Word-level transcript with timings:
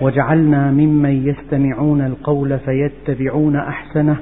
واجعلنا 0.00 0.70
ممن 0.70 1.26
يستمعون 1.28 2.00
القول 2.06 2.58
فيتبعون 2.58 3.56
أحسنه 3.56 4.16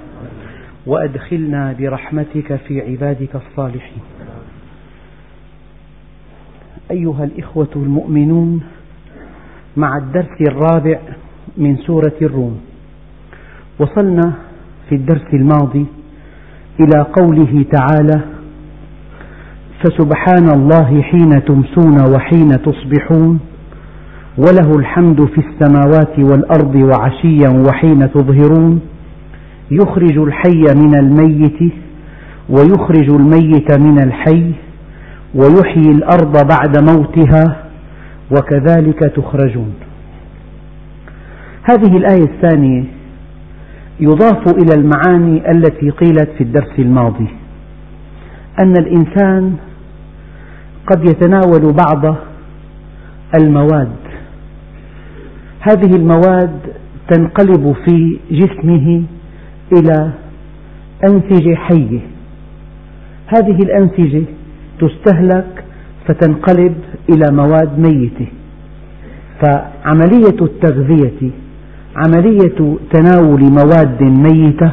وأدخلنا 0.87 1.75
برحمتك 1.79 2.57
في 2.57 2.81
عبادك 2.81 3.37
الصالحين. 3.37 4.03
أيها 6.91 7.25
الإخوة 7.25 7.69
المؤمنون 7.77 8.61
مع 9.77 9.97
الدرس 9.99 10.41
الرابع 10.51 10.99
من 11.57 11.77
سورة 11.77 12.13
الروم 12.23 12.61
وصلنا 13.79 14.33
في 14.89 14.95
الدرس 14.95 15.35
الماضي 15.35 15.87
إلى 16.81 17.01
قوله 17.03 17.65
تعالى 17.73 18.21
فسبحان 19.85 20.49
الله 20.55 21.03
حين 21.03 21.45
تمسون 21.45 22.15
وحين 22.15 22.49
تصبحون 22.49 23.41
وله 24.39 24.79
الحمد 24.79 25.25
في 25.25 25.41
السماوات 25.41 26.19
والأرض 26.19 26.75
وعشيا 26.75 27.63
وحين 27.69 28.13
تظهرون. 28.13 28.81
يخرج 29.71 30.19
الحي 30.19 30.65
من 30.75 30.99
الميت 30.99 31.73
ويخرج 32.49 33.11
الميت 33.11 33.79
من 33.81 34.03
الحي 34.03 34.53
ويحيي 35.35 35.91
الأرض 35.91 36.47
بعد 36.49 36.79
موتها 36.91 37.57
وكذلك 38.31 38.99
تخرجون. 39.17 39.75
هذه 41.71 41.97
الآية 41.97 42.25
الثانية 42.25 42.85
يضاف 44.01 44.55
إلى 44.63 44.75
المعاني 44.75 45.51
التي 45.51 45.91
قيلت 45.91 46.31
في 46.39 46.45
الدرس 46.45 46.79
الماضي 46.79 47.29
أن 48.61 48.73
الإنسان 48.79 49.57
قد 50.93 51.09
يتناول 51.09 51.73
بعض 51.73 52.17
المواد 53.41 54.04
هذه 55.69 55.97
المواد 55.97 56.59
تنقلب 57.11 57.77
في 57.87 58.19
جسمه 58.31 59.03
إلى 59.73 60.11
أنسجة 61.05 61.55
حية. 61.55 62.01
هذه 63.27 63.59
الأنسجة 63.59 64.25
تستهلك 64.81 65.65
فتنقلب 66.09 66.75
إلى 67.11 67.37
مواد 67.37 67.79
ميتة. 67.79 68.27
فعملية 69.43 70.39
التغذية 70.43 71.31
عملية 71.97 72.77
تناول 72.93 73.41
مواد 73.41 74.03
ميتة 74.03 74.73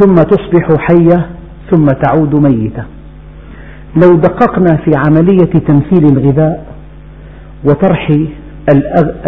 ثم 0.00 0.14
تصبح 0.14 0.68
حية 0.78 1.26
ثم 1.70 1.86
تعود 1.86 2.34
ميتة. 2.34 2.84
لو 4.02 4.16
دققنا 4.16 4.76
في 4.76 4.90
عملية 4.96 5.52
تمثيل 5.68 6.04
الغذاء 6.04 6.66
وطرح 7.64 8.10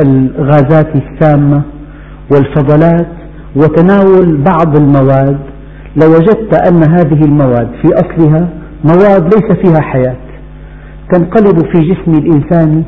الغازات 0.05 0.89
السامة 0.97 1.63
والفضلات 2.33 3.09
وتناول 3.57 4.37
بعض 4.37 4.77
المواد 4.77 5.39
لوجدت 5.97 6.69
أن 6.69 6.83
هذه 6.91 7.25
المواد 7.25 7.69
في 7.83 7.89
أصلها 7.95 8.49
مواد 8.85 9.35
ليس 9.35 9.59
فيها 9.63 9.81
حياة 9.81 10.17
تنقلب 11.13 11.59
في 11.59 11.81
جسم 11.81 12.13
الإنسان 12.13 12.85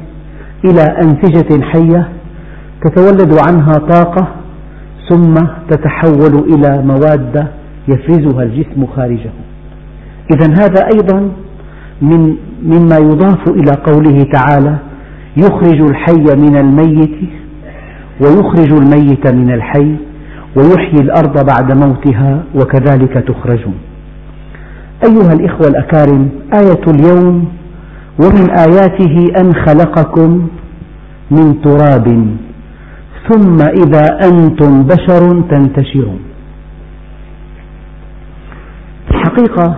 إلى 0.65 0.83
أنسجة 0.83 1.63
حية 1.63 2.09
تتولد 2.85 3.39
عنها 3.49 3.73
طاقة 3.73 4.29
ثم 5.09 5.35
تتحول 5.71 6.55
إلى 6.55 6.83
مواد 6.83 7.49
يفرزها 7.89 8.43
الجسم 8.43 8.87
خارجه. 8.97 9.31
إذا 10.35 10.47
هذا 10.51 10.87
أيضا 10.95 11.31
من 12.03 12.37
مما 12.63 12.97
يضاف 12.97 13.49
إلى 13.49 13.73
قوله 13.73 14.27
تعالى 14.33 14.77
يخرج 15.37 15.81
الحي 15.91 16.37
من 16.37 16.57
الميت 16.57 17.19
ويخرج 18.21 18.73
الميت 18.73 19.27
من 19.35 19.55
الحي 19.55 19.97
ويحيي 20.57 21.01
الأرض 21.01 21.47
بعد 21.47 21.79
موتها 21.79 22.43
وكذلك 22.55 23.25
تخرجون. 23.29 23.75
أيها 25.07 25.33
الإخوة 25.33 25.67
الأكارم 25.69 26.29
آية 26.55 26.83
اليوم 26.89 27.49
ومن 28.23 28.51
آياته 28.51 29.41
أن 29.41 29.55
خلقكم 29.55 30.49
من 31.31 31.61
تراب 31.63 32.37
ثم 33.29 33.57
إذا 33.63 34.19
أنتم 34.29 34.83
بشر 34.83 35.41
تنتشرون. 35.51 36.21
الحقيقة 39.11 39.77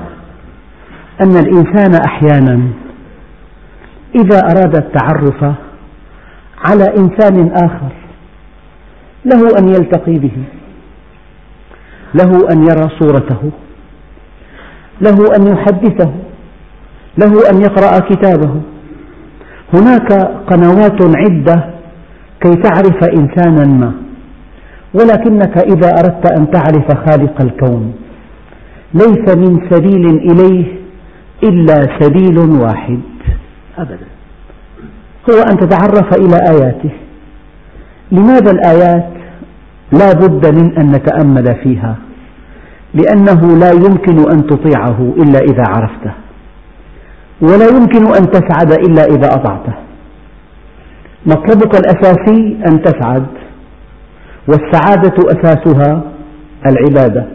أن 1.21 1.37
الإنسان 1.37 2.00
أحيانا 2.06 2.61
إذا 4.16 4.38
أراد 4.38 4.77
التعرف 4.77 5.54
على 6.65 6.84
إنسان 6.99 7.50
آخر 7.65 7.93
له 9.25 9.59
أن 9.59 9.69
يلتقي 9.69 10.12
به 10.12 10.37
له 12.15 12.49
أن 12.53 12.62
يرى 12.62 12.88
صورته 13.00 13.50
له 15.00 15.19
أن 15.38 15.47
يحدثه 15.47 16.12
له 17.19 17.32
أن 17.50 17.60
يقرأ 17.60 17.99
كتابه. 17.99 18.60
هناك 19.75 20.12
قنوات 20.50 21.16
عدة 21.16 21.71
كي 22.41 22.50
تعرف 22.50 23.04
إنسانا 23.04 23.65
ما 23.65 23.93
ولكنك 24.94 25.59
إذا 25.59 25.88
أردت 25.88 26.38
أن 26.38 26.50
تعرف 26.50 27.09
خالق 27.09 27.41
الكون 27.41 27.94
ليس 28.94 29.37
من 29.37 29.71
سبيل 29.71 30.06
إليه 30.06 30.77
إلا 31.44 31.98
سبيل 32.00 32.38
واحد. 32.38 33.00
أبدا. 33.79 34.07
هو 35.31 35.43
أن 35.51 35.57
تتعرف 35.57 36.15
إلى 36.19 36.37
آياته. 36.51 36.91
لماذا 38.13 38.51
الآيات 38.51 39.09
لا 39.93 40.13
بد 40.13 40.59
من 40.59 40.79
أن 40.79 40.93
نتأمل 40.93 41.55
فيها؟ 41.63 41.97
لأنه 42.95 43.57
لا 43.57 43.71
يمكن 43.73 44.31
أن 44.31 44.47
تطيعه 44.47 45.15
إلا 45.17 45.39
إذا 45.39 45.65
عرفته. 45.69 46.13
ولا 47.41 47.67
يمكن 47.67 48.07
أن 48.07 48.31
تسعد 48.31 48.73
إلا 48.73 49.03
إذا 49.05 49.29
أطعته. 49.35 49.75
مطلبك 51.27 51.75
الأساسي 51.75 52.59
أن 52.67 52.83
تسعد 52.83 53.27
والسعادة 54.49 55.15
أساسها 55.19 56.03
العبادة 56.67 57.27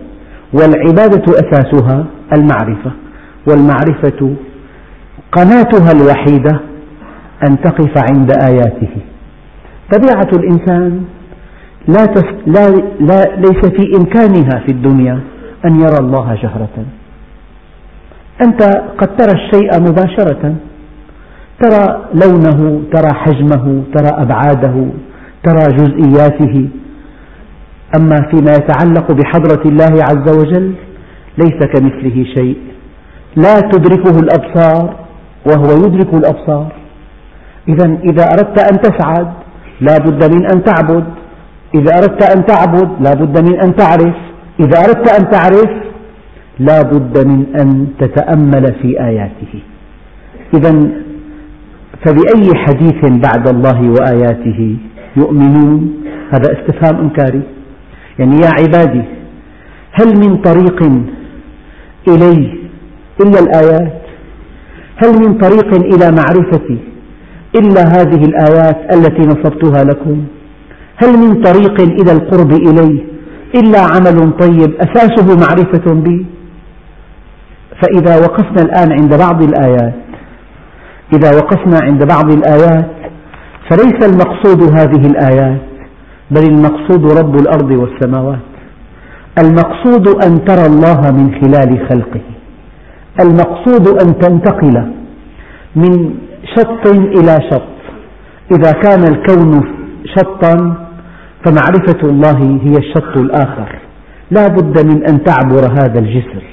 والعبادة 0.54 1.24
أساسها 1.34 2.06
المعرفة 2.34 2.92
والمعرفة 3.48 4.36
قناتها 5.32 5.92
الوحيدة 5.92 6.60
أن 7.48 7.62
تقف 7.62 7.94
عند 8.12 8.32
آياته. 8.32 8.94
طبيعة 9.94 10.30
الإنسان 10.34 11.04
لا, 11.88 12.06
تف... 12.06 12.26
لا... 12.46 12.70
لا 13.00 13.36
ليس 13.36 13.66
في 13.66 13.98
إمكانها 14.00 14.60
في 14.66 14.72
الدنيا 14.72 15.20
أن 15.66 15.80
يرى 15.80 15.98
الله 16.00 16.36
جهرة 16.44 16.86
أنت 18.46 18.64
قد 18.98 19.16
ترى 19.16 19.32
الشيء 19.32 19.80
مباشرة. 19.80 20.56
ترى 21.62 22.06
لونه 22.14 22.82
ترى 22.94 23.14
حجمه 23.14 23.84
ترى 23.96 24.10
أبعاده 24.10 24.86
ترى 25.44 25.76
جزئياته. 25.78 26.70
أما 27.96 28.16
فيما 28.32 28.52
يتعلق 28.52 29.12
بحضرة 29.12 29.62
الله 29.66 30.04
عز 30.04 30.38
وجل 30.40 30.74
ليس 31.38 31.60
كمثله 31.74 32.26
شيء. 32.36 32.58
لا 33.36 33.60
تدركه 33.60 34.20
الأبصار 34.20 35.01
وهو 35.46 35.70
يدرك 35.86 36.14
الأبصار. 36.14 36.72
إذا 37.68 37.98
إذا 38.04 38.24
أردت 38.24 38.60
أن 38.72 38.82
تسعد 38.82 39.34
لا 39.82 39.98
بد 39.98 40.36
من 40.36 40.46
أن 40.54 40.64
تعبد. 40.64 41.06
إذا 41.76 41.98
أردت 41.98 42.24
أن 42.36 42.46
تعبد 42.46 42.90
لا 43.00 43.14
بد 43.14 43.50
من 43.50 43.60
أن 43.60 43.76
تعرف. 43.76 44.16
إذا 44.60 44.80
أردت 44.80 45.10
أن 45.20 45.30
تعرف 45.30 45.72
لا 46.60 46.82
بد 46.82 47.28
من 47.28 47.46
أن 47.62 47.88
تتأمل 48.00 48.76
في 48.82 49.02
آياته. 49.02 49.54
إذا 50.54 50.72
فبأي 52.06 52.56
حديث 52.56 53.06
بعد 53.06 53.48
الله 53.48 53.90
وآياته 53.90 54.78
يؤمنون؟ 55.16 56.04
هذا 56.34 56.48
استفهام 56.54 57.02
إنكاري. 57.02 57.42
يعني 58.20 58.36
يا 58.36 58.50
عبادي 58.60 59.04
هل 59.92 60.08
من 60.08 60.38
طريق 60.38 60.84
إلي 62.08 62.58
إلا 63.22 63.40
الآيات؟ 63.40 64.01
هل 65.04 65.10
من 65.20 65.38
طريق 65.38 65.74
إلى 65.74 66.12
معرفتي 66.12 66.78
إلا 67.56 67.82
هذه 67.82 68.26
الآيات 68.26 68.96
التي 68.96 69.22
نصبتها 69.22 69.84
لكم؟ 69.84 70.24
هل 70.98 71.18
من 71.18 71.42
طريق 71.42 71.82
إلى 71.82 72.12
القرب 72.12 72.52
إليه 72.52 73.04
إلا 73.56 73.80
عمل 73.80 74.32
طيب 74.40 74.76
أساسه 74.76 75.36
معرفة 75.36 75.94
بي؟ 75.94 76.26
فإذا 77.82 78.20
وقفنا 78.20 78.62
الآن 78.62 78.92
عند 78.92 79.18
بعض 79.18 79.44
الآيات 79.44 79.94
إذا 81.14 81.36
وقفنا 81.36 81.80
عند 81.84 82.08
بعض 82.08 82.32
الآيات 82.32 82.92
فليس 83.70 84.00
المقصود 84.04 84.64
هذه 84.78 85.08
الآيات 85.08 85.62
بل 86.32 86.44
المقصود 86.44 87.18
رب 87.20 87.36
الأرض 87.36 87.72
والسماوات. 87.72 88.40
المقصود 89.40 90.08
أن 90.08 90.46
ترى 90.46 90.66
الله 90.66 91.12
من 91.12 91.32
خلال 91.42 91.88
خلقه. 91.90 92.22
المقصود 93.22 93.88
أن 93.88 94.20
تنتقل 94.20 94.92
من 95.76 96.14
شط 96.56 96.88
إلى 96.88 97.38
شط. 97.52 97.72
إذا 98.52 98.72
كان 98.72 99.04
الكون 99.04 99.62
شطا 100.06 100.76
فمعرفة 101.46 102.10
الله 102.10 102.60
هي 102.64 102.78
الشط 102.78 103.18
الآخر. 103.18 103.80
لا 104.32 104.48
بد 104.48 104.86
من 104.86 105.04
أن 105.10 105.24
تعبر 105.24 105.64
هذا 105.72 106.00
الجسر. 106.00 106.44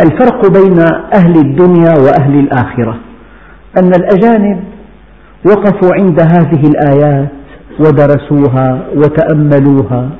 الفرق 0.00 0.40
بين 0.58 0.80
أهل 1.14 1.36
الدنيا 1.36 1.94
وأهل 1.98 2.38
الآخرة. 2.38 2.96
أن 3.78 3.88
الأجانب 3.88 4.64
وقفوا 5.46 5.94
عند 5.94 6.20
هذه 6.20 6.62
الآيات 6.70 7.28
ودرسوها 7.80 8.86
وتأملوها 8.96 10.10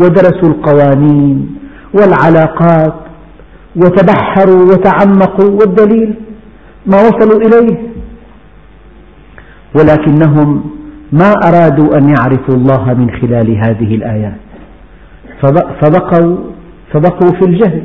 ودرسوا 0.00 0.48
القوانين 0.48 1.56
والعلاقات 1.94 2.94
وتبحروا 3.76 4.62
وتعمقوا 4.62 5.50
والدليل 5.50 6.14
ما 6.86 6.96
وصلوا 6.96 7.40
إليه. 7.40 7.78
ولكنهم 9.78 10.70
ما 11.12 11.32
أرادوا 11.48 11.98
أن 11.98 12.08
يعرفوا 12.08 12.54
الله 12.54 12.94
من 12.94 13.10
خلال 13.10 13.48
هذه 13.66 13.94
الآيات. 13.94 14.40
فبقوا, 15.82 16.36
فبقوا 16.92 17.30
في 17.40 17.48
الجهل. 17.48 17.82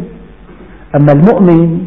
أما 0.96 1.12
المؤمن 1.12 1.86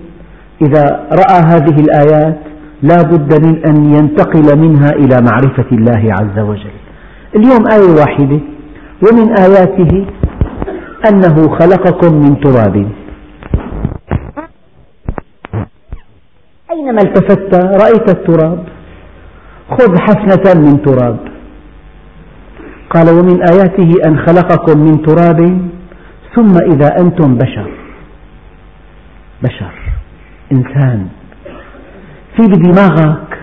إذا 0.62 0.84
رأى 1.12 1.38
هذه 1.46 1.76
الآيات 1.80 2.38
لا 2.82 3.02
بد 3.02 3.46
من 3.46 3.64
أن 3.66 3.94
ينتقل 3.94 4.58
منها 4.58 4.88
إلى 4.88 5.16
معرفة 5.30 5.70
الله 5.72 6.02
عز 6.20 6.38
وجل. 6.38 6.76
اليوم 7.36 7.64
آية 7.72 8.00
واحدة 8.00 8.40
ومن 9.04 9.38
آياته 9.38 10.06
أنه 11.08 11.48
خلقكم 11.58 12.14
من 12.14 12.40
تراب. 12.40 12.86
أينما 16.74 17.02
التفت؟ 17.02 17.54
رأيت 17.54 18.08
التراب. 18.10 18.64
خذ 19.70 19.98
حفنة 19.98 20.60
من 20.60 20.82
تراب. 20.82 21.18
قال 22.90 23.10
ومن 23.10 23.42
آياته 23.42 23.90
أن 24.06 24.18
خلقكم 24.18 24.80
من 24.80 25.02
تراب 25.02 25.68
ثم 26.34 26.72
إذا 26.72 27.00
أنتم 27.00 27.34
بشر. 27.34 27.70
بشر. 29.42 29.72
إنسان. 30.52 31.08
في 32.36 32.42
بدماغك 32.42 33.38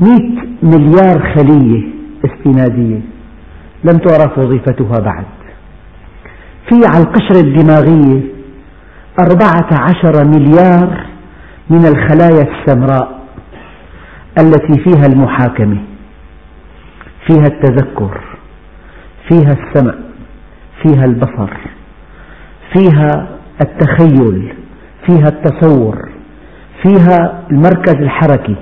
مئة 0.00 0.46
مليار 0.62 1.34
خلية 1.34 1.88
استنادية. 2.24 3.00
لم 3.84 3.98
تعرف 3.98 4.38
وظيفتها 4.38 5.00
بعد. 5.00 5.24
في 6.68 6.80
على 6.94 7.04
القشرة 7.04 7.40
الدماغية 7.40 8.22
أربعة 9.20 9.68
عشر 9.72 10.24
مليار 10.24 11.10
من 11.70 11.86
الخلايا 11.86 12.46
السمراء 12.50 13.20
التي 14.38 14.82
فيها 14.84 15.06
المحاكمة 15.06 15.78
فيها 17.26 17.46
التذكر 17.46 18.20
فيها 19.28 19.52
السمع 19.52 19.94
فيها 20.82 21.04
البصر 21.04 21.50
فيها 22.72 23.28
التخيل 23.62 24.54
فيها 25.06 25.28
التصور 25.28 26.10
فيها 26.82 27.42
المركز 27.50 27.94
الحركي 27.94 28.56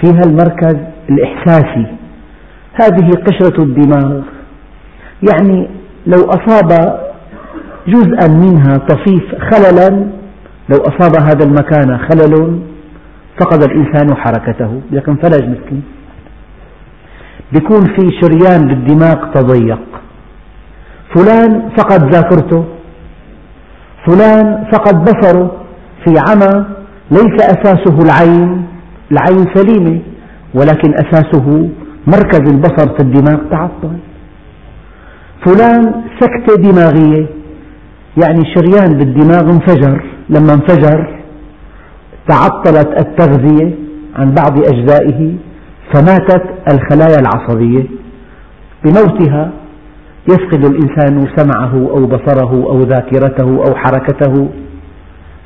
فيها 0.00 0.20
المركز 0.26 0.76
الإحساسي. 1.10 1.86
هذه 2.74 3.10
قشرة 3.10 3.62
الدماغ. 3.62 4.22
يعني 5.30 5.68
لو 6.06 6.24
أصاب 6.24 7.00
جزءا 7.88 8.28
منها 8.28 8.76
طفيف 8.78 9.34
خللا 9.34 10.10
لو 10.68 10.76
أصاب 10.76 11.22
هذا 11.22 11.44
المكان 11.44 11.98
خلل 11.98 12.60
فقد 13.40 13.62
الإنسان 13.62 14.16
حركته. 14.16 14.80
لكن 14.92 15.16
فلج 15.16 15.44
مسكين. 15.44 15.82
بيكون 17.52 17.80
في 17.80 18.10
شريان 18.20 18.68
بالدماغ 18.68 19.32
تضيق. 19.34 19.78
فلان 21.14 21.70
فقد 21.78 22.14
ذاكرته. 22.14 22.64
فلان 24.06 24.64
فقد 24.72 25.04
بصره. 25.04 25.50
في 26.04 26.14
عمى 26.28 26.64
ليس 27.10 27.42
أساسه 27.42 27.98
العين. 27.98 28.66
العين 29.12 29.46
سليمة 29.54 30.00
ولكن 30.54 30.94
أساسه 30.94 31.68
مركز 32.06 32.52
البصر 32.52 32.96
في 32.96 33.00
الدماغ. 33.00 33.38
تعطل. 33.50 33.96
فلان 35.46 36.04
سكتة 36.20 36.56
دماغية. 36.56 37.35
يعني 38.24 38.54
شريان 38.54 38.98
بالدماغ 38.98 39.50
انفجر. 39.50 40.04
لما 40.28 40.54
انفجر 40.54 41.22
تعطلت 42.28 43.06
التغذية 43.06 43.74
عن 44.16 44.34
بعض 44.34 44.58
أجزائه 44.58 45.34
فماتت 45.92 46.42
الخلايا 46.72 47.20
العصبية. 47.20 47.84
بموتها 48.84 49.50
يفقد 50.28 50.64
الإنسان 50.64 51.26
سمعه 51.36 51.74
أو 51.74 52.06
بصره 52.06 52.52
أو 52.52 52.80
ذاكرته 52.80 53.64
أو 53.66 53.74
حركته. 53.74 54.48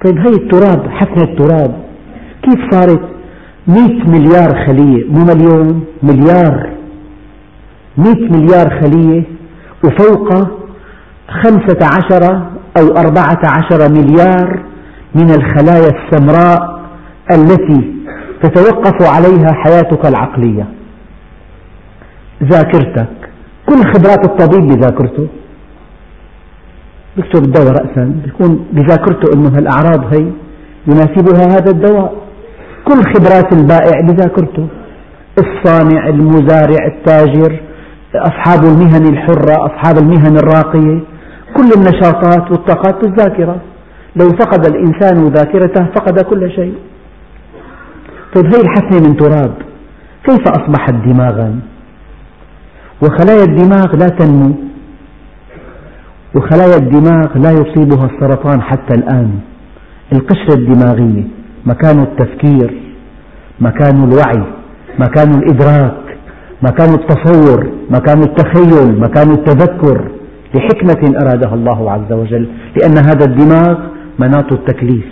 طيب 0.04 0.18
هي 0.18 0.32
التراب 0.32 0.90
حفنة 0.90 1.24
التراب 1.24 1.74
كيف 2.42 2.70
صارت؟ 2.70 3.00
مئة 3.68 4.08
مليار 4.08 4.66
خلية 4.66 5.04
مو 5.08 5.24
مليون 5.24 5.84
مليار. 6.02 6.70
مئة 7.98 8.32
مليار 8.32 8.80
خلية 8.80 9.22
وفوق 9.84 10.28
خمسة 11.28 11.78
عشر 11.82 12.42
أو 12.78 12.86
أربعة 12.96 13.40
عشر 13.44 13.92
مليار 13.92 14.62
من 15.14 15.30
الخلايا 15.30 15.90
السمراء 15.90 16.80
التي 17.34 17.94
تتوقف 18.42 19.02
عليها 19.02 19.52
حياتك 19.52 20.06
العقلية. 20.06 20.66
ذاكرتك. 22.42 23.08
كل 23.68 23.76
خبرات 23.76 24.24
الطبيب 24.24 24.66
بذاكرته. 24.66 25.28
يكتب 27.16 27.44
الدواء 27.44 27.68
رأسا. 27.68 28.14
يكون 28.26 28.66
بذاكرته 28.72 29.34
أنه 29.34 29.58
الأعراض 29.58 30.14
هي 30.14 30.26
يناسبها 30.86 31.56
هذا 31.56 31.70
الدواء. 31.70 32.12
كل 32.84 33.02
خبرات 33.14 33.52
البائع 33.52 34.00
بذاكرته. 34.00 34.68
الصانع 35.38 36.08
المزارع 36.08 36.86
التاجر 36.86 37.60
أصحاب 38.14 38.64
المهن 38.64 39.06
الحرة 39.06 39.66
أصحاب 39.66 39.98
المهن 39.98 40.36
الراقية. 40.36 41.00
كل 41.60 41.70
النشاطات 41.76 42.50
والطاقات 42.50 43.04
بالذاكرة 43.04 43.56
لو 44.16 44.28
فقد 44.28 44.66
الإنسان 44.66 45.28
ذاكرته 45.28 45.84
فقد 45.84 46.20
كل 46.20 46.50
شيء. 46.50 46.74
طيب 48.34 48.46
هذه 48.46 48.60
الحفنة 48.60 49.08
من 49.08 49.16
تراب 49.16 49.54
كيف 50.24 50.48
أصبحت 50.48 50.94
دماغا 50.94 51.60
وخلايا 53.02 53.44
الدماغ 53.44 53.96
لا 53.96 54.08
تنمو. 54.08 54.54
وخلايا 56.34 56.76
الدماغ 56.76 57.38
لا 57.38 57.50
يصيبها 57.50 58.06
السرطان 58.06 58.62
حتى 58.62 58.94
الآن. 58.94 59.30
القشرة 60.12 60.54
الدماغية 60.54 61.24
مكان 61.66 62.00
التفكير 62.00 62.80
مكان 63.60 64.04
الوعي 64.04 64.44
مكان 64.98 65.34
الإدراك 65.34 66.16
مكان 66.62 66.94
التصور 66.94 67.70
مكان 67.90 68.22
التخيل 68.22 69.00
مكان 69.00 69.30
التذكر. 69.30 70.10
لحكمة 70.54 71.18
أرادها 71.22 71.54
الله 71.54 71.92
عز 71.92 72.12
وجل 72.12 72.48
لأن 72.76 72.98
هذا 72.98 73.24
الدماغ 73.24 73.78
مناط 74.18 74.52
التكليف. 74.52 75.04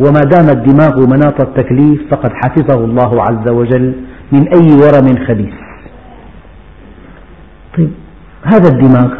وما 0.00 0.20
دام 0.20 0.48
الدماغ 0.48 1.06
مناط 1.06 1.40
التكليف 1.40 2.00
فقد 2.10 2.30
حفظه 2.32 2.84
الله 2.84 3.22
عز 3.22 3.48
وجل 3.48 3.94
من 4.32 4.48
أي 4.48 4.76
ورم 4.76 5.26
خبيث. 5.26 5.54
طيب 7.78 7.90
هذا 8.42 8.68
الدماغ 8.68 9.14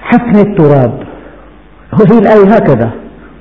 حفن 0.00 0.36
التراب. 0.36 1.02
وهي 1.92 2.18
الآية 2.18 2.54
هكذا 2.54 2.92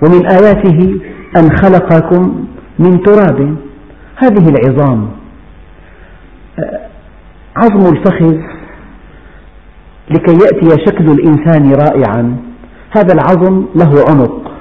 ومن 0.03 0.25
آياته 0.25 0.99
أن 1.37 1.57
خلقكم 1.57 2.47
من 2.79 3.03
تراب. 3.03 3.57
هذه 4.15 4.49
العظام. 4.49 5.09
عظم 7.55 7.95
الفخذ 7.95 8.37
لكي 10.09 10.31
يأتي 10.31 10.85
شكل 10.85 11.05
الإنسان 11.05 11.73
رائعا. 11.73 12.37
هذا 12.97 13.13
العظم 13.13 13.65
له 13.75 14.05
عنق. 14.09 14.51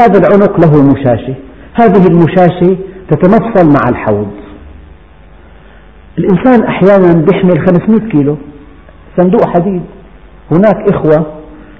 هذا 0.00 0.18
العنق 0.18 0.60
له 0.60 0.92
مشاشة. 0.92 1.34
هذه 1.74 2.06
المشاشة 2.06 2.76
تتمثل 3.10 3.66
مع 3.66 3.88
الحوض. 3.88 4.28
الإنسان 6.18 6.64
أحيانا 6.64 7.26
يحمل 7.34 7.66
500 7.66 8.08
كيلو. 8.08 8.36
صندوق 9.16 9.46
حديد. 9.56 9.82
هناك 10.50 10.94
إخوة 10.94 11.26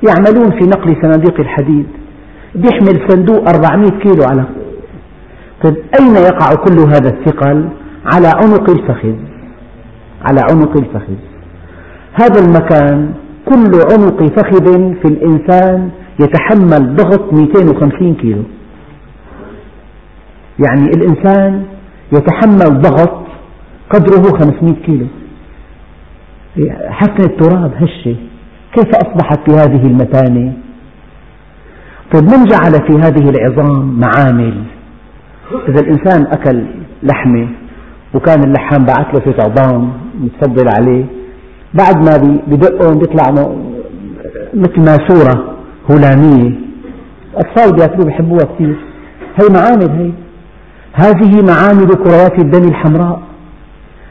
يعملون 0.09 0.51
في 0.59 0.67
نقل 0.67 0.97
صناديق 1.03 1.41
الحديد. 1.41 1.87
يحمل 2.55 3.09
صندوق 3.09 3.49
400 3.49 3.91
كيلو 3.91 4.25
على. 4.25 4.45
طيب 5.65 5.77
أين 6.01 6.17
يقع 6.17 6.55
كل 6.55 6.79
هذا 6.79 7.09
الثقل؟ 7.09 7.69
على 8.15 8.29
عنق 8.29 8.71
الفخذ. 8.71 9.15
على 10.23 10.41
عنق 10.51 10.77
الفخذ. 10.77 11.36
هذا 12.21 12.41
المكان 12.41 13.15
كل 13.45 13.71
عنق 13.93 14.23
فخذ 14.37 14.67
في 14.95 15.05
الإنسان 15.05 15.91
يتحمل 16.21 16.97
ضغط 16.97 17.33
250 17.33 18.15
كيلو. 18.15 18.43
يعني 20.59 20.91
الإنسان 20.91 21.63
يتحمل 22.13 22.81
ضغط 22.81 23.27
قدره 23.91 24.39
500 24.39 24.75
كيلو. 24.87 25.07
حفن 26.89 27.25
التراب 27.25 27.73
هشة 27.75 28.17
كيف 28.73 28.89
أصبحت 28.89 29.51
بهذه 29.51 29.87
المتانة؟ 29.87 30.53
طيب 32.13 32.25
من 32.25 32.45
جعل 32.45 32.73
في 32.73 32.99
هذه 32.99 33.31
العظام 33.31 34.01
معامل؟ 34.01 34.63
إذا 35.69 35.81
الإنسان 35.81 36.27
أكل 36.27 36.65
لحمة 37.03 37.49
وكان 38.15 38.45
اللحام 38.45 38.85
بعث 38.85 39.15
له 39.15 39.21
في 39.21 39.33
طعبان 39.33 39.91
متفضل 40.21 40.69
عليه 40.69 41.05
بعد 41.75 41.97
ما 41.97 42.41
بدقهم 42.47 42.99
بيطلع 42.99 43.31
مثل 44.55 44.81
ماسورة 44.81 45.57
هلامية 45.91 46.67
الأطفال 47.37 47.77
بياكلوه 47.77 48.05
بيحبوها 48.05 48.45
كثير. 48.45 48.77
هي 49.41 49.49
معامل 49.51 49.91
هي. 49.91 50.13
هذه 50.93 51.43
معامل 51.43 51.87
كريات 51.87 52.39
الدم 52.39 52.69
الحمراء. 52.69 53.23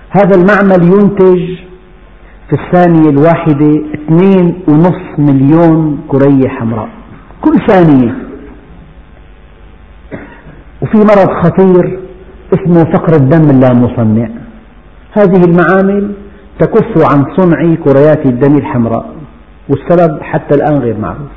هذا 0.09 0.35
المعمل 0.35 0.83
ينتج 0.83 1.55
في 2.49 2.53
الثانية 2.53 3.09
الواحدة 3.09 3.81
اثنين 3.93 4.61
ونصف 4.67 5.19
مليون 5.19 5.99
كرية 6.07 6.47
حمراء. 6.47 6.89
كل 7.41 7.53
ثانية. 7.67 8.15
وفي 10.81 10.97
مرض 10.97 11.29
خطير 11.43 11.99
اسمه 12.53 12.83
فقر 12.83 13.15
الدم 13.15 13.49
اللامصنع. 13.49 14.29
هذه 15.11 15.43
المعامل 15.45 16.11
تكف 16.59 17.11
عن 17.11 17.25
صنع 17.37 17.75
كريات 17.75 18.25
الدم 18.25 18.57
الحمراء 18.57 19.15
والسبب 19.69 20.21
حتى 20.21 20.55
الآن 20.55 20.77
غير 20.77 20.97
معروف. 20.97 21.31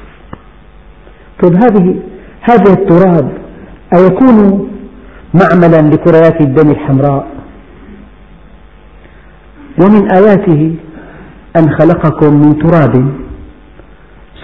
طيب 1.42 1.54
هذه 1.54 2.00
هذا 2.40 2.72
التراب 2.72 3.32
أيكون 3.94 4.68
معملا 5.34 5.80
لكريات 5.82 6.40
الدم 6.40 6.70
الحمراء؟ 6.70 7.26
ومن 9.82 10.12
آياته 10.12 10.74
أن 11.56 11.70
خلقكم 11.78 12.34
من 12.34 12.58
تراب 12.58 12.94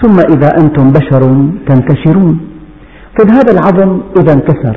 ثم 0.02 0.19
إذا 0.35 0.49
أنتم 0.61 0.90
بشر 0.93 1.23
تنتشرون. 1.69 2.40
طيب 3.19 3.31
هذا 3.31 3.52
العظم 3.52 4.00
إذا 4.21 4.33
انكسر. 4.33 4.76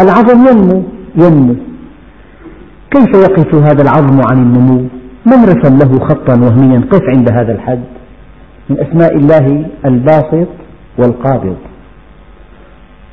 العظم 0.00 0.46
ينمو 0.48 0.82
ينمو. 1.16 1.56
كيف 2.92 3.10
يقف 3.14 3.54
هذا 3.54 3.82
العظم 3.82 4.20
عن 4.30 4.38
النمو؟ 4.38 4.78
من 5.26 5.44
رسم 5.44 5.78
له 5.78 6.06
خطا 6.08 6.34
وهميا. 6.40 6.80
قف 6.90 7.02
عند 7.16 7.32
هذا 7.32 7.52
الحد. 7.52 7.84
من 8.70 8.76
أسماء 8.80 9.16
الله 9.16 9.66
الباسط 9.84 10.48
والقابض. 10.98 11.56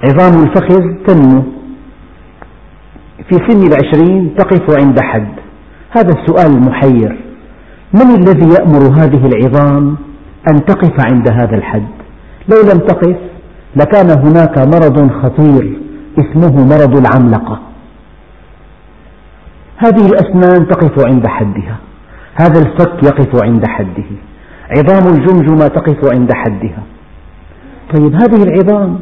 عظام 0.04 0.44
الفخذ 0.44 0.82
تنمو. 1.08 1.44
في 3.30 3.36
سن 3.48 3.68
العشرين 3.68 4.36
تقف 4.38 4.78
عند 4.82 5.00
حد. 5.02 5.34
هذا 5.98 6.10
السؤال 6.10 6.52
المحير. 6.58 7.18
من 7.94 8.16
الذي 8.16 8.50
يأمر 8.60 9.04
هذه 9.04 9.26
العظام 9.26 9.98
أن 10.52 10.66
تقف 10.66 10.94
عند 11.12 11.32
هذا 11.32 11.56
الحد؟ 11.56 11.88
لو 12.50 12.62
لم 12.72 12.80
تقف 12.80 13.18
لكان 13.76 14.10
هناك 14.10 14.58
مرض 14.58 15.12
خطير 15.12 15.80
اسمه 16.20 16.66
مرض 16.66 16.98
العملقة. 16.98 17.69
هذه 19.86 20.06
الأسنان 20.06 20.68
تقف 20.68 21.08
عند 21.08 21.28
حدها. 21.28 21.78
هذا 22.36 22.60
الفك 22.60 23.04
يقف 23.04 23.44
عند 23.44 23.64
حده. 23.68 24.10
عظام 24.78 25.14
الجمجمة 25.14 25.68
تقف 25.68 26.14
عند 26.14 26.34
حدها. 26.34 26.84
طيب 27.96 28.14
هذه 28.14 28.44
العظام 28.44 29.00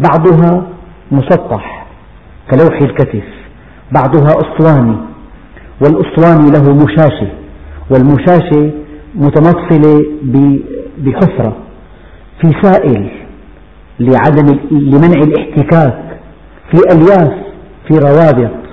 بعضها 0.00 0.62
مسطح 1.10 1.86
كلوح 2.50 2.80
الكتف 2.80 3.24
بعضها 3.92 4.28
أسطواني 4.28 4.96
والأسطواني 5.80 6.50
له 6.50 6.84
مشاشة 6.84 7.28
والمشاشة 7.90 8.70
متمثلة 9.14 10.04
بحفرة 10.98 11.56
في 12.40 12.52
سائل 12.62 13.10
لعدم 14.00 14.58
لمنع 14.70 15.20
الاحتكاك 15.22 16.18
في 16.70 16.80
ألياف 16.92 17.32
في 17.88 17.98
روابط. 17.98 18.67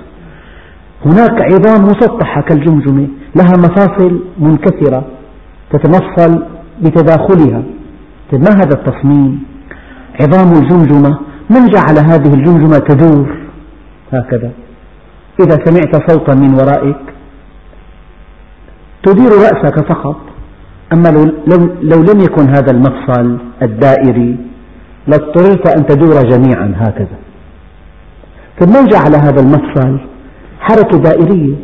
هناك 1.04 1.40
عظام 1.52 1.84
مسطحة 1.84 2.40
كالجمجمة 2.40 3.08
لها 3.36 3.52
مفاصل 3.58 4.20
منكسرة 4.38 5.04
تتمثل 5.70 6.42
بتداخلها. 6.82 7.62
ما 8.32 8.50
هذا 8.50 8.74
التصميم. 8.74 9.44
عظام 10.20 10.52
الجمجمة 10.52 11.18
من 11.50 11.66
جعل 11.66 11.98
هذه 11.98 12.34
الجمجمة 12.34 12.78
تدور؟ 12.78 13.36
هكذا. 14.12 14.50
إذا 15.40 15.64
سمعت 15.64 16.10
صوتا 16.10 16.34
من 16.34 16.54
ورائك 16.54 16.96
تدير 19.02 19.30
رأسك 19.32 19.88
فقط. 19.88 20.16
أما 20.92 21.08
لو, 21.08 21.24
لو, 21.24 21.70
لو 21.82 22.02
لم 22.02 22.20
يكن 22.20 22.48
هذا 22.48 22.70
المفصل 22.70 23.38
الدائري 23.62 24.36
لاضطررت 25.06 25.68
أن 25.68 25.86
تدور 25.86 26.22
جميعا 26.22 26.74
هكذا. 26.76 27.18
طيب 28.60 28.68
من 28.68 28.84
جعل 28.86 29.14
هذا 29.14 29.40
المفصل؟ 29.40 30.15
حركة 30.66 30.98
دائرية. 30.98 31.54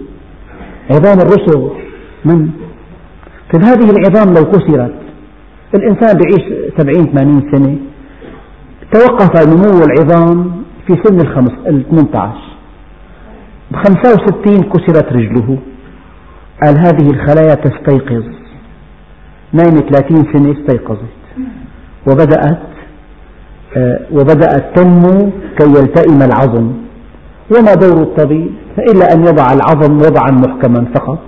عظام 0.91 1.19
الرسغ 1.19 1.61
من 2.25 2.51
طيب 3.53 3.65
هذه 3.65 3.91
العظام 3.91 4.35
لو 4.35 4.45
كسرت 4.51 4.95
الإنسان 5.75 6.21
يعيش 6.23 6.45
سبعين 6.79 7.05
ثمانين 7.13 7.41
سنة 7.53 7.77
توقف 8.93 9.49
نمو 9.49 9.85
العظام 9.85 10.63
في 10.87 10.95
سن 11.05 11.21
الخمس 11.21 11.53
الثمانية 11.69 12.19
عشر. 12.19 12.53
بخمسة 13.71 14.09
وستين 14.15 14.63
كسرت 14.63 15.13
رجله. 15.13 15.59
قال 16.63 16.79
هذه 16.79 17.11
الخلايا 17.11 17.55
تستيقظ. 17.55 18.25
نايمة 19.53 19.81
ثلاثين 19.81 20.33
سنة 20.33 20.53
استيقظت. 20.53 21.15
وبدأت 22.09 22.63
آه، 23.77 24.01
وبدأت 24.13 24.77
تنمو 24.77 25.31
كي 25.59 25.69
يلتئم 25.69 26.23
العظم. 26.23 26.73
وما 27.57 27.75
دور 27.75 28.03
الطبيب 28.03 28.51
إلا 28.79 29.13
أن 29.15 29.21
يضع 29.21 29.47
العظم 29.53 29.97
وضعا 29.97 30.31
محكما 30.31 30.85
فقط. 30.95 31.19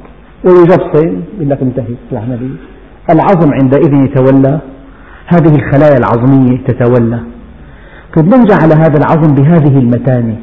ويجبصم 0.45 1.23
يقول 1.35 1.51
لك 1.51 1.63
انتهت 1.63 1.97
العملية 2.13 2.57
العظم 3.11 3.53
عندئذ 3.53 3.95
يتولى. 3.95 4.61
هذه 5.27 5.55
الخلايا 5.55 5.99
العظمية 5.99 6.59
تتولى. 6.69 7.21
طيب 8.17 8.25
من 8.25 8.45
جعل 8.45 8.73
هذا 8.73 8.99
العظم 8.99 9.35
بهذه 9.35 9.79
المتانة. 9.79 10.37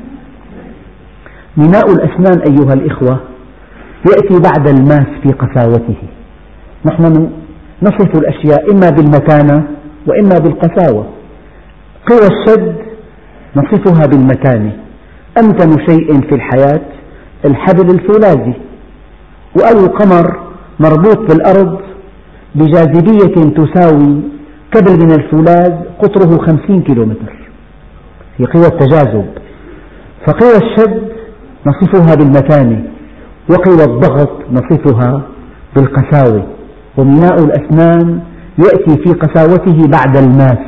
ميناء 1.57 1.91
الأسنان 1.91 2.41
أيها 2.51 2.73
الإخوة 2.73 3.19
يأتي 4.09 4.39
بعد 4.39 4.67
الماس 4.67 5.07
في 5.23 5.29
قساوته 5.29 5.97
نحن 6.85 7.29
نصف 7.83 8.15
الأشياء 8.15 8.71
إما 8.71 8.89
بالمتانة 8.89 9.63
وإما 10.07 10.37
بالقساوة 10.39 11.05
قوى 12.09 12.27
الشد 12.31 12.75
نصفها 13.55 14.07
بالمتانة. 14.07 14.71
أمتن 15.37 15.85
شيء 15.87 16.21
في 16.21 16.35
الحياة؟ 16.35 16.81
الحبل 17.45 17.89
الفولاذي. 17.89 18.53
وأي 19.57 19.87
قمر 19.87 20.39
مربوط 20.79 21.17
بالأرض 21.31 21.79
بجاذبية 22.55 23.53
تساوي 23.53 24.21
كبل 24.71 25.05
من 25.05 25.11
الفولاذ 25.11 25.73
قطره 25.99 26.37
خمسين 26.37 26.81
كيلومتر. 26.81 27.33
هي 28.37 28.45
قوى 28.45 28.65
التجاذب. 28.65 29.25
فقوى 30.27 30.55
الشد 30.55 31.11
نصفها 31.67 32.15
بالمتانة 32.15 32.83
وقوى 33.49 33.83
الضغط 33.83 34.31
نصفها 34.51 35.21
بالقساوة. 35.75 36.47
وميناء 36.97 37.35
الأسنان 37.35 38.19
يأتي 38.57 39.03
في 39.03 39.13
قساوته 39.13 39.87
بعد 39.87 40.17
الماس 40.17 40.59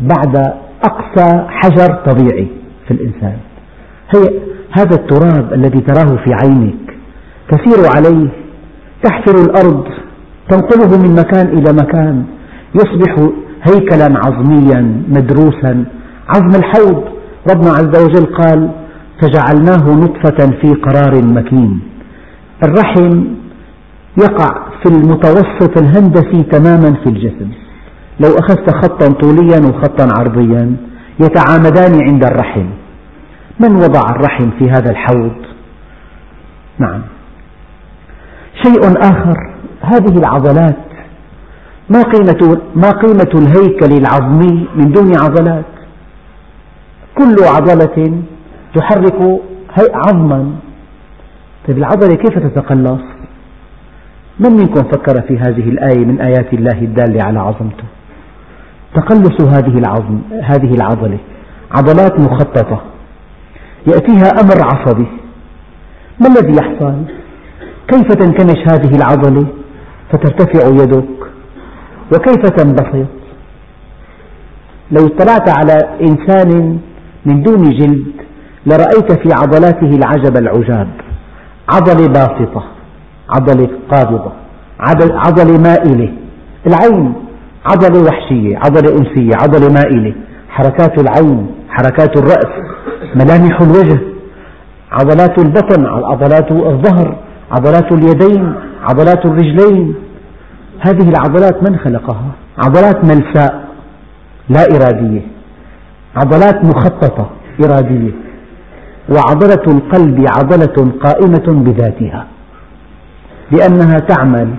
بعد 0.00 0.36
أقصى 0.84 1.46
حجر 1.48 1.94
طبيعي. 2.06 2.57
في 2.88 2.94
الإنسان. 2.94 3.36
هي 4.14 4.40
هذا 4.70 4.94
التراب 4.96 5.52
الذي 5.52 5.80
تراه 5.80 6.16
في 6.24 6.34
عينك 6.42 6.96
تسير 7.50 7.86
عليه 7.96 8.28
تحفر 9.02 9.34
الأرض 9.44 9.84
تنقله 10.48 10.98
من 11.02 11.14
مكان 11.14 11.46
إلى 11.46 11.72
مكان 11.72 12.24
يصبح 12.74 13.30
هيكلا 13.62 14.18
عظميا 14.24 15.02
مدروسا. 15.08 15.84
عظم 16.28 16.54
الحوض 16.60 17.04
ربنا 17.50 17.70
عز 17.70 18.04
وجل 18.04 18.26
قال 18.34 18.70
فجعلناه 19.22 19.94
نطفة 19.96 20.50
في 20.60 20.74
قرار 20.74 21.24
مكين. 21.24 21.80
الرحم 22.64 23.24
يقع 24.18 24.68
في 24.82 24.88
المتوسط 24.94 25.78
الهندسي 25.78 26.42
تماما 26.42 26.94
في 27.04 27.06
الجسم. 27.06 27.48
لو 28.20 28.28
أخذت 28.28 28.70
خطا 28.70 29.12
طوليا 29.12 29.58
وخطا 29.68 30.08
عرضيا 30.18 30.76
يتعامدان 31.20 32.08
عند 32.08 32.24
الرحم. 32.24 32.66
من 33.60 33.74
وضع 33.76 34.00
الرحم 34.10 34.50
في 34.58 34.70
هذا 34.70 34.90
الحوض؟ 34.90 35.36
نعم. 36.78 37.02
شيء 38.62 38.80
آخر 38.98 39.36
هذه 39.82 40.18
العضلات. 40.18 40.76
ما 41.90 42.02
قيمة, 42.02 42.60
ما 42.76 42.90
قيمة 42.90 43.30
الهيكل 43.34 43.92
العظمي 43.92 44.68
من 44.74 44.92
دون 44.92 45.16
عضلات؟ 45.16 45.64
كل 47.18 47.36
عضلة 47.44 48.22
تحرك 48.74 49.40
عظما. 49.78 50.52
طيب 51.68 51.78
العضلة 51.78 52.14
كيف 52.16 52.38
تتقلص؟ 52.38 53.00
من 54.40 54.52
منكم 54.52 54.82
فكر 54.82 55.22
في 55.22 55.38
هذه 55.38 55.68
الآية 55.68 56.04
من 56.04 56.20
آيات 56.20 56.52
الله 56.52 56.78
الدالة 56.78 57.22
على 57.24 57.38
عظمته؟ 57.38 57.84
تقلص 58.94 59.40
هذه 59.40 59.78
العظم 59.78 60.20
هذه 60.42 60.74
العضلة. 60.74 61.18
عضلات 61.70 62.20
مخططة. 62.20 62.82
يأتيها 63.86 64.30
أمر 64.40 64.64
عصبي. 64.64 65.06
ما 66.20 66.26
الذي 66.26 66.56
يحصل؟ 66.56 66.94
كيف 67.88 68.06
تنكمش 68.06 68.58
هذه 68.72 68.96
العضلة؟ 68.96 69.46
فترتفع 70.12 70.68
يدك. 70.68 71.18
وكيف 72.14 72.42
تنبسط؟ 72.50 73.08
لو 74.92 75.06
اطلعت 75.06 75.48
على 75.58 75.78
إنسان 76.00 76.78
من 77.26 77.42
دون 77.42 77.62
جلد 77.62 78.12
لرأيت 78.66 79.12
في 79.12 79.28
عضلاته 79.32 79.96
العجب 79.96 80.36
العجاب. 80.36 80.88
عضلة 81.68 82.06
باسطة 82.06 82.64
عضلة 83.30 83.68
قابضة 83.90 84.32
عضلة 84.80 85.58
مائلة. 85.58 86.12
العين 86.66 87.14
عضلة 87.66 88.02
وحشية 88.04 88.56
عضلة 88.56 88.98
أنسية 88.98 89.30
عضلة 89.42 89.68
مائلة 89.74 90.14
حركات 90.48 91.00
العين 91.00 91.46
حركات 91.68 92.18
الرأس 92.18 92.52
ملامح 93.14 93.60
الوجه 93.60 94.00
عضلات 94.92 95.38
البطن 95.38 95.86
عضلات 95.86 96.52
الظهر 96.52 97.16
عضلات 97.52 97.92
اليدين 97.92 98.54
عضلات 98.82 99.26
الرجلين. 99.26 99.94
هذه 100.80 101.08
العضلات 101.08 101.70
من 101.70 101.78
خلقها؟ 101.78 102.30
عضلات 102.58 103.04
ملساء 103.04 103.68
لا 104.48 104.62
إرادية. 104.76 105.20
عضلات 106.16 106.64
مخططة 106.64 107.30
إرادية. 107.64 108.12
وعضلة 109.10 109.62
القلب 109.74 110.26
عضلة 110.38 110.92
قائمة 111.04 111.62
بذاتها 111.64 112.26
لأنها 113.50 113.98
تعمل 113.98 114.54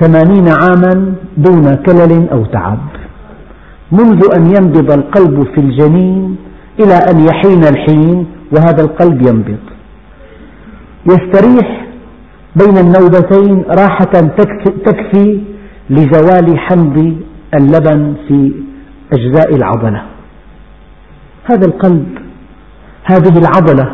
ثمانين 0.00 0.48
عاما 0.48 1.14
دون 1.36 1.74
كلل 1.74 2.28
أو 2.32 2.44
تعب. 2.44 2.78
منذ 3.92 4.20
أن 4.36 4.46
ينبض 4.46 4.92
القلب 4.92 5.42
في 5.42 5.60
الجنين 5.60 6.36
إلى 6.80 6.94
أن 7.10 7.26
يحين 7.28 7.64
الحين 7.64 8.26
وهذا 8.52 8.82
القلب 8.82 9.22
ينبض. 9.28 9.64
يستريح 11.06 11.86
بين 12.56 12.78
النوبتين 12.78 13.64
راحة 13.78 14.14
تكفي 14.84 15.40
لزوال 15.90 16.58
حمض 16.58 17.16
اللبن 17.54 18.14
في 18.28 18.52
أجزاء 19.12 19.54
العضلة. 19.56 20.02
هذا 21.44 21.66
القلب 21.66 22.06
هذه 23.04 23.38
العضلة 23.38 23.92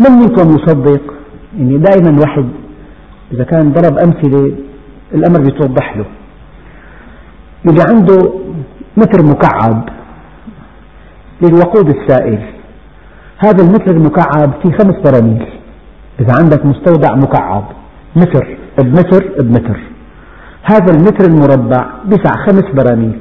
من 0.00 0.10
منكم 0.10 0.56
يصدق 0.56 1.02
يعني 1.58 1.78
دائما 1.78 2.10
الواحد 2.10 2.48
إذا 3.32 3.44
كان 3.44 3.72
ضرب 3.72 3.98
أمثلة 3.98 4.52
الأمر 5.14 5.40
بيتوضح 5.40 5.96
له. 5.96 6.04
اللي 7.68 7.82
عنده 7.88 8.32
متر 8.96 9.22
مكعب 9.22 9.88
للوقود 11.42 11.88
السائل. 11.96 12.38
هذا 13.38 13.64
المتر 13.64 13.90
المكعب 13.96 14.52
فيه 14.62 14.70
خمس 14.70 14.94
براميل 15.04 15.46
إذا 16.20 16.32
عندك 16.40 16.66
مستودع 16.66 17.14
مكعب 17.14 17.64
متر 18.16 18.56
بمتر 18.78 19.42
بمتر. 19.42 19.80
هذا 20.62 20.92
المتر 20.92 21.24
المربع 21.24 21.86
بسع 22.06 22.30
خمس 22.46 22.64
براميل 22.74 23.18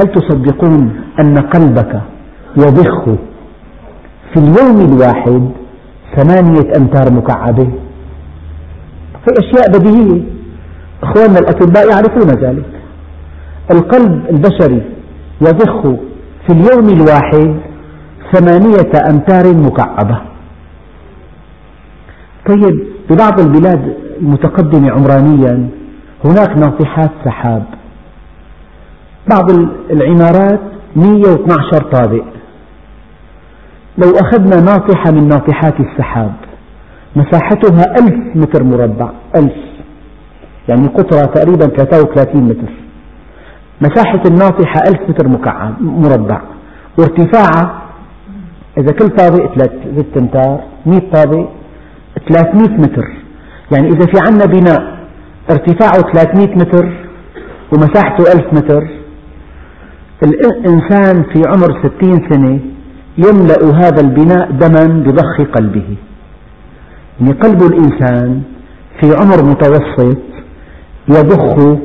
هل 0.00 0.12
تصدقون 0.12 1.00
أن 1.20 1.38
قلبك 1.38 2.00
يضخ 2.56 3.04
في 4.32 4.36
اليوم 4.36 4.80
الواحد 4.80 5.50
ثمانية 6.16 6.76
أمتار 6.76 7.12
مكعبة؟ 7.12 7.70
في 9.24 9.30
أشياء 9.38 9.78
بديهية. 9.78 10.39
أخواننا 11.02 11.38
الأطباء 11.38 11.90
يعرفون 11.90 12.28
ذلك. 12.28 12.70
القلب 13.70 14.26
البشري 14.30 14.82
يضخ 15.40 15.82
في 16.46 16.52
اليوم 16.52 16.88
الواحد 16.88 17.60
ثمانية 18.32 18.92
أمتار 19.10 19.56
مكعبة. 19.56 20.20
طيب 22.48 22.86
ببعض 23.10 23.40
البلاد 23.40 23.96
المتقدمة 24.20 24.90
عمرانيا 24.90 25.68
هناك 26.24 26.58
ناطحات 26.58 27.10
سحاب. 27.24 27.64
بعض 29.30 29.50
العمارات 29.90 30.60
112 30.96 31.82
طابق. 31.92 32.24
لو 33.98 34.10
أخذنا 34.10 34.60
ناطحة 34.60 35.10
من 35.10 35.28
ناطحات 35.28 35.74
السحاب 35.80 36.32
مساحتها 37.16 37.84
ألف 37.98 38.36
متر 38.36 38.62
مربع 38.64 39.10
ألف. 39.36 39.69
يعني 40.68 40.88
قطرها 40.88 41.26
تقريبا 41.26 41.66
33 41.66 42.42
متر. 42.42 42.72
مساحة 43.80 44.22
الناطحة 44.26 44.80
ألف 44.88 45.00
متر 45.08 45.28
مكعب 45.28 45.82
مربع. 45.82 46.40
وارتفاعها 46.98 47.82
إذا 48.78 48.92
كل 48.92 49.08
طابق 49.08 49.54
ثلاث 49.54 49.70
أمتار 50.20 50.60
100 50.86 51.00
طابق 51.12 51.48
300 52.28 52.68
متر. 52.78 53.04
يعني 53.72 53.88
إذا 53.88 54.06
في 54.06 54.20
عنا 54.28 54.44
بناء 54.44 55.00
ارتفاعه 55.50 56.12
300 56.12 56.54
متر 56.56 56.92
ومساحته 57.72 58.32
1000 58.32 58.54
متر 58.54 58.88
الإنسان 60.22 61.22
في 61.22 61.42
عمر 61.48 61.90
60 61.98 62.30
سنة 62.30 62.60
يملأ 63.18 63.76
هذا 63.76 64.00
البناء 64.00 64.50
دما 64.50 65.02
بضخ 65.02 65.40
قلبه. 65.54 65.96
يعني 67.20 67.32
قلب 67.32 67.62
الإنسان 67.62 68.42
في 69.00 69.06
عمر 69.06 69.44
متوسط 69.50 70.18
يضخ 71.08 71.78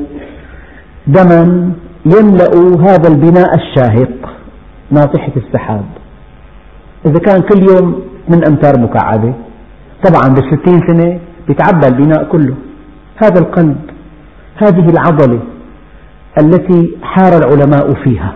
دما 1.06 1.72
يملأ 2.06 2.54
هذا 2.80 3.08
البناء 3.08 3.50
الشاهق. 3.54 4.36
ناطحة 4.90 5.32
السحاب. 5.36 5.84
إذا 7.06 7.18
كان 7.18 7.42
كل 7.42 7.62
يوم 7.62 8.02
من 8.28 8.44
أمتار 8.44 8.80
مكعبة 8.80 9.34
طبعا 10.04 10.28
بالستين 10.28 10.80
سنة 10.86 11.20
يتعبى 11.48 11.86
البناء 11.86 12.24
كله. 12.24 12.54
هذا 13.16 13.40
القلب 13.40 13.76
هذه 14.56 14.88
العضلة 14.88 15.40
التي 16.40 16.96
حار 17.02 17.32
العلماء 17.38 17.94
فيها. 18.04 18.32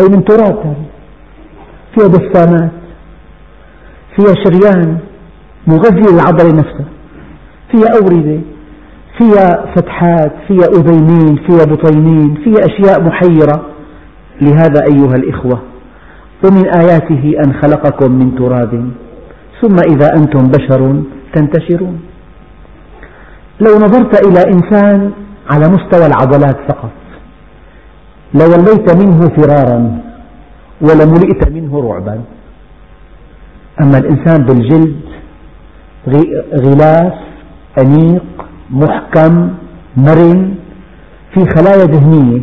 هي 0.00 0.08
من 0.08 0.24
تراب 0.24 0.74
فيها 1.94 2.08
دسامات 2.08 2.70
فيها 4.16 4.34
شريان 4.44 4.98
مغذي 5.66 6.12
للعضلة 6.12 6.52
نفسها 6.52 6.86
فيها 7.70 7.88
أوردة 8.02 8.40
فيها 9.20 9.74
فتحات 9.76 10.32
فيها 10.48 10.66
أذينين 10.78 11.36
فيها 11.36 11.64
بطينين 11.64 12.34
فيها 12.34 12.64
أشياء 12.64 13.02
محيرة. 13.02 13.66
لهذا 14.40 14.80
أيها 14.92 15.14
الإخوة 15.14 15.60
ومن 16.44 16.66
آياته 16.66 17.32
أن 17.44 17.52
خلقكم 17.62 18.12
من 18.12 18.34
تراب. 18.34 18.90
ثم 19.60 19.76
إذا 19.92 20.08
أنتم 20.16 20.48
بشر 20.48 21.02
تنتشرون. 21.34 22.00
لو 23.60 23.76
نظرت 23.76 24.26
إلى 24.26 24.40
إنسان 24.54 25.12
على 25.50 25.68
مستوى 25.68 26.06
العضلات 26.06 26.56
فقط 26.68 26.90
لوليت 28.34 28.96
منه 29.04 29.20
فرارا 29.20 29.98
ولملئت 30.80 31.48
منه 31.48 31.80
رعبا. 31.80 32.20
أما 33.82 33.98
الإنسان 33.98 34.44
بالجلد 34.46 35.00
غلاف 36.64 37.14
أنيق 37.82 38.49
محكم 38.70 39.50
مرن 39.96 40.54
في 41.34 41.40
خلايا 41.56 41.84
دهنية 41.84 42.40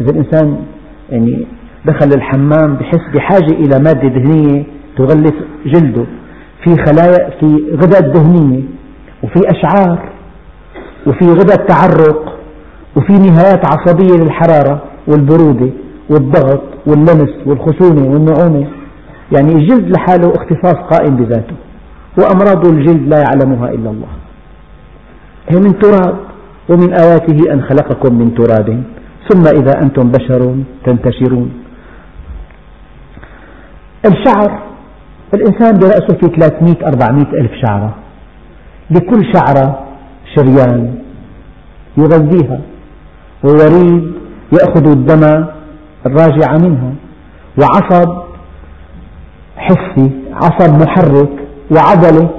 إذا 0.00 0.10
الإنسان 0.10 0.56
يعني 1.10 1.46
دخل 1.84 2.12
الحمام 2.14 2.74
بحس 2.74 3.00
بحاجة 3.14 3.52
إلى 3.52 3.78
مادة 3.78 4.08
دهنية 4.08 4.64
تغلف 4.96 5.34
جلده. 5.66 6.04
في 6.64 6.76
خلايا 6.76 7.30
في 7.40 7.46
غدد 7.72 8.12
دهنية 8.12 8.62
وفي 9.22 9.40
أشعار 9.50 10.08
وفي 11.06 11.24
غدد 11.24 11.66
تعرق 11.66 12.38
وفي 12.96 13.12
نهايات 13.12 13.62
عصبية 13.66 14.24
للحرارة 14.24 14.82
والبرودة 15.08 15.70
والضغط 16.10 16.62
واللمس 16.86 17.46
والخشونة 17.46 18.12
والنعومة. 18.12 18.66
يعني 19.32 19.52
الجلد 19.52 19.96
لحاله 19.96 20.32
اختصاص 20.36 20.74
قائم 20.74 21.16
بذاته 21.16 21.56
وأمراض 22.18 22.66
الجلد 22.66 23.08
لا 23.08 23.18
يعلمها 23.18 23.68
إلا 23.68 23.90
الله. 23.90 24.21
هي 25.48 25.56
من 25.60 25.78
تراب 25.78 26.16
ومن 26.68 26.92
آياته 26.92 27.52
أن 27.52 27.62
خلقكم 27.62 28.14
من 28.14 28.34
تراب. 28.34 28.82
ثم 29.28 29.44
إذا 29.46 29.82
أنتم 29.82 30.10
بشر 30.10 30.56
تنتشرون. 30.86 31.50
الشعر 34.06 34.62
الإنسان 35.34 35.78
برأسه 35.78 36.16
في 36.20 36.28
300 36.36 36.76
400 36.86 37.26
ألف 37.40 37.52
شعرة. 37.66 37.94
لكل 38.90 39.32
شعرة 39.34 39.84
شريان 40.34 40.94
يغذيها. 41.96 42.60
ووريد 43.44 44.12
يأخذ 44.52 44.86
الدم 44.86 45.44
الراجع 46.06 46.56
منها. 46.56 46.92
وعصب 47.58 48.22
حسي 49.56 50.10
عصب 50.32 50.82
محرك 50.82 51.32
وعضلة 51.70 52.30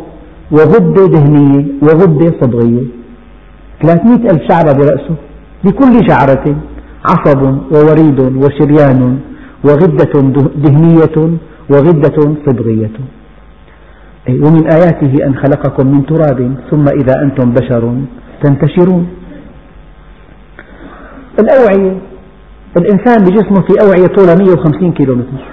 وغدة 0.58 1.06
دهنية 1.16 1.66
وغدة 1.82 2.32
صبغية 2.42 2.84
300 3.82 4.32
ألف 4.32 4.42
شعرة 4.50 4.72
برأسه 4.80 5.16
لكل 5.63 5.94
شعرة 6.10 6.46
عصب 7.06 7.42
ووريد 7.74 8.20
وشريان 8.44 9.20
وغدة 9.66 10.13
دهنية 10.66 11.18
وغدة 11.72 12.18
صبغية 12.46 12.96
ومن 14.30 14.63
آياته 14.78 15.26
أن 15.28 15.36
خلقكم 15.36 15.88
من 15.88 16.06
تراب 16.06 16.56
ثم 16.72 16.86
إذا 17.00 17.22
أنتم 17.24 17.52
بشر 17.52 17.84
تنتشرون. 18.44 19.08
الأوعية 21.39 21.98
الإنسان 22.78 23.18
بجسمه 23.26 23.62
في 23.68 23.74
أوعية 23.86 24.08
طولها 24.08 24.36
150 24.36 24.92
كيلومتر 24.92 25.44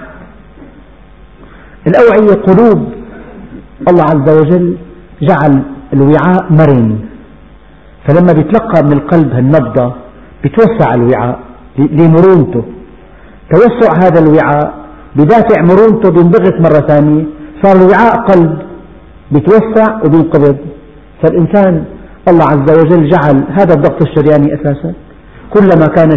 الأوعية 1.87 2.41
قلوب 2.47 2.79
الله 3.89 4.03
عز 4.03 4.37
وجل 4.39 4.77
جعل 5.21 5.63
الوعاء 5.93 6.41
مرن. 6.59 6.99
فلما 8.07 8.33
بيتلقى 8.33 8.83
من 8.83 8.93
القلب 8.93 9.33
هالنبضة 9.33 9.93
بيتوسع 10.43 10.93
الوعاء 10.93 11.39
لمرونته. 11.77 12.63
توسع 13.51 13.91
هذا 14.03 14.19
الوعاء 14.23 14.73
بدافع 15.15 15.61
مرونته 15.61 16.11
بينضغط 16.11 16.53
مرة 16.65 16.87
ثانية. 16.87 17.23
صار 17.63 17.75
الوعاء 17.75 18.13
قلب 18.29 18.57
بيتوسع 19.31 19.87
وبينقبض. 20.05 20.57
فالإنسان 21.21 21.83
الله 22.29 22.45
عز 22.53 22.69
وجل 22.79 23.09
جعل 23.09 23.37
هذا 23.57 23.73
الضغط 23.73 24.01
الشرياني 24.07 24.47
أساسا. 24.55 24.93
كلما 25.53 25.87
كان 25.95 26.09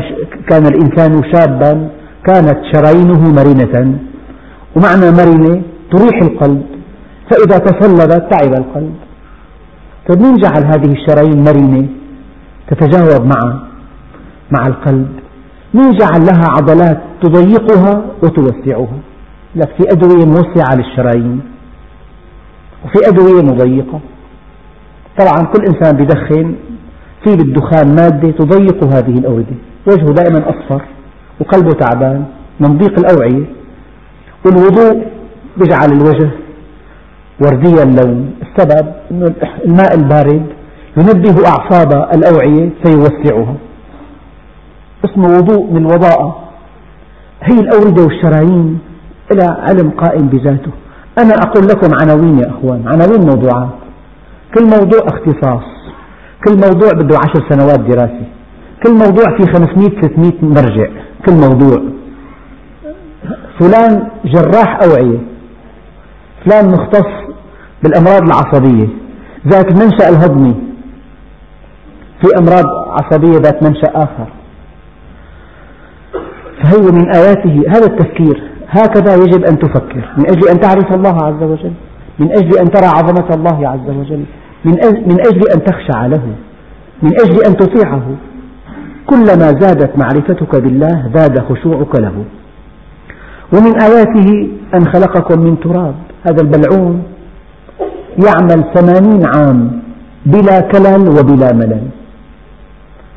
كان 0.49 0.67
الإنسان 0.67 1.23
شابا 1.33 1.88
كانت 2.27 2.59
شرايينه 2.73 3.21
مرنة. 3.38 3.99
ومعنى 4.77 5.11
مرنة 5.11 5.62
تريح 5.93 6.17
القلب. 6.23 6.62
فإذا 7.30 7.58
تصلبت 7.58 8.32
تعب 8.32 8.54
القلب. 8.54 8.94
طيب 10.08 10.22
مين 10.22 10.34
جعل 10.34 10.64
هذه 10.64 10.92
الشرايين 10.92 11.44
مرنة 11.44 11.87
تتجاوب 12.70 13.26
مع 13.26 13.60
مع 14.50 14.66
القلب؟ 14.66 15.08
مين 15.74 15.90
جعل 15.90 16.20
لها 16.20 16.44
عضلات 16.48 17.00
تضيقها 17.22 18.04
وتوسعها؟ 18.22 18.98
لك 19.56 19.68
في 19.68 19.82
أدوية 19.92 20.26
موسعة 20.26 20.74
للشرايين 20.74 21.40
وفي 22.84 23.08
أدوية 23.08 23.42
مضيقة. 23.42 24.00
طبعا 25.18 25.46
كل 25.46 25.64
إنسان 25.64 25.96
بدخن 25.96 26.54
في 27.24 27.37
بالدخان 27.37 27.94
مادة 27.94 28.30
تضيق 28.30 28.84
هذه 28.84 29.18
الأوردة. 29.18 29.56
وجهه 29.87 30.12
دائما 30.12 30.50
أصفر 30.50 30.82
وقلبه 31.40 31.72
تعبان 31.72 32.24
من 32.60 32.78
ضيق 32.78 32.98
الأوعية. 32.98 33.46
والوضوء 34.46 35.06
يجعل 35.56 35.92
الوجه 35.92 36.30
وردي 37.40 37.83
اللون. 37.83 38.31
السبب 38.42 38.87
أن 39.11 39.35
الماء 39.64 39.94
البارد 39.94 40.47
ينبه 40.97 41.37
أعصاب 41.49 41.92
الأوعية 42.14 42.70
فيوسعها. 42.85 43.55
اسمه 45.05 45.29
وضوء 45.37 45.70
من 45.70 45.77
الوضاءة 45.77 46.37
هي 47.42 47.61
الأوردة 47.61 48.03
والشرايين 48.03 48.79
إلى 49.33 49.44
علم 49.44 49.90
قائم 49.90 50.27
بذاته. 50.27 50.70
أنا 51.18 51.35
أقول 51.35 51.66
لكم 51.66 51.88
عناوين 52.03 52.38
يا 52.38 52.51
أخوان. 52.51 52.83
عناوين 52.88 53.20
موضوعات. 53.20 53.68
كل 54.55 54.64
موضوع 54.64 55.01
اختصاص. 55.01 55.64
كل 56.47 56.53
موضوع 56.53 56.90
بده 56.90 57.16
عشر 57.18 57.47
سنوات 57.51 57.81
دراسة. 57.81 58.27
كل 58.87 58.92
موضوع 58.92 59.37
فيه 59.37 59.44
500 59.53 60.01
600 60.03 60.33
مرجع. 60.42 60.88
كل 61.27 61.33
موضوع. 61.33 61.83
فلان 63.61 64.09
جراح 64.25 64.79
أوعية. 64.83 65.18
فلان 66.44 66.68
مختص. 66.68 67.23
بالأمراض 67.85 68.23
العصبية. 68.23 68.88
ذات 69.49 69.70
المنشأ 69.70 70.09
الهضمي. 70.09 70.55
في 72.23 72.29
أمراض 72.38 72.64
عصبية 72.88 73.38
ذات 73.38 73.62
منشأ 73.62 73.90
آخر. 73.94 74.29
فهو 76.62 76.92
من 76.92 77.14
آياته 77.14 77.62
هذا 77.68 77.87
التفكير. 77.87 78.42
هكذا 78.68 79.14
يجب 79.14 79.44
أن 79.44 79.59
تفكر. 79.59 80.05
من 80.18 80.27
أجل 80.27 80.49
أن 80.49 80.61
تعرف 80.61 80.94
الله 80.94 81.25
عز 81.25 81.42
وجل. 81.42 81.73
من 82.18 82.31
أجل 82.33 82.59
أن 82.59 82.70
ترى 82.70 82.87
عظمة 82.87 83.35
الله 83.35 83.68
عز 83.68 83.88
وجل. 83.88 84.25
من 84.64 85.20
أجل 85.20 85.42
أن 85.55 85.64
تخشع 85.64 86.07
له. 86.07 86.23
من 87.03 87.12
أجل 87.20 87.44
أن 87.47 87.57
تطيعه. 87.57 88.03
كلما 89.07 89.49
زادت 89.61 89.99
معرفتك 89.99 90.57
بالله 90.57 91.11
زاد 91.14 91.38
خشوعك 91.38 92.01
له. 92.01 92.25
ومن 93.53 93.83
آياته 93.83 94.49
أن 94.75 94.85
خلقكم 94.87 95.40
من 95.40 95.61
تراب. 95.61 95.94
هذا 96.27 96.42
البلعوم 96.42 97.03
يعمل 98.27 98.64
ثمانين 98.74 99.27
عام 99.27 99.83
بلا 100.27 100.61
كلل 100.61 101.09
وبلا 101.09 101.53
ملل. 101.53 101.88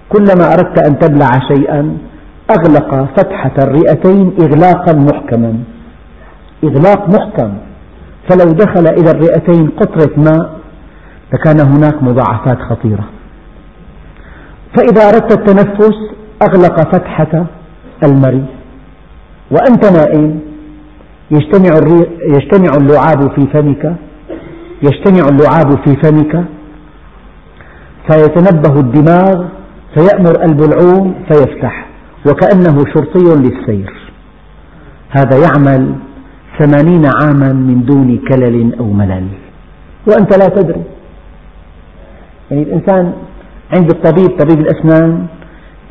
كلما 0.10 0.54
أردت 0.54 0.88
أن 0.88 1.00
تبلع 1.00 1.30
شيئا 1.48 1.98
أغلق 2.52 3.10
فتحة 3.18 3.56
الرئتين 3.64 4.34
إغلاقا 4.42 4.94
محكما. 4.94 5.54
إغلاق 6.64 7.10
محكم. 7.10 7.54
فلو 8.30 8.52
دخل 8.52 8.88
إلى 8.88 9.12
الرئتين 9.12 9.70
قطرة 9.70 10.14
ماء 10.18 10.50
لكان 11.34 11.60
هناك 11.60 12.04
مضاعفات 12.04 12.60
خطيرة. 12.60 13.06
فإذا 14.78 15.10
أردت 15.10 15.32
التنفس 15.32 15.98
أغلق 16.42 16.96
فتحة 16.96 17.46
المري 18.04 18.46
وأنت 19.52 19.86
نائم 19.86 20.40
يجتمع, 21.32 21.74
يجتمع 22.36 22.72
اللعاب 22.78 23.32
في 23.36 23.48
فمك. 23.54 23.96
يجتمع 24.84 25.30
اللعاب 25.30 25.72
في 25.86 25.96
فمك 26.04 26.46
فيتنبه 28.10 28.80
الدماغ 28.80 29.46
فيأمر 29.96 30.44
البلعوم 30.46 31.16
فيفتح 31.28 31.88
وكأنه 32.28 32.84
شرطي 32.94 33.36
للسير. 33.36 33.94
هذا 35.10 35.38
يعمل 35.38 35.96
ثمانين 36.60 37.06
عاما 37.06 37.54
من 37.54 37.86
دون 37.86 38.18
كلل 38.18 38.76
أو 38.80 38.94
ملل. 38.94 39.28
وأنت 40.08 40.38
لا 40.38 40.48
تدري. 40.48 40.82
يعني 42.52 42.64
الإنسان 42.64 43.14
عند 43.76 43.90
الطبيب 43.92 44.40
طبيب 44.40 44.60
الأسنان 44.60 45.26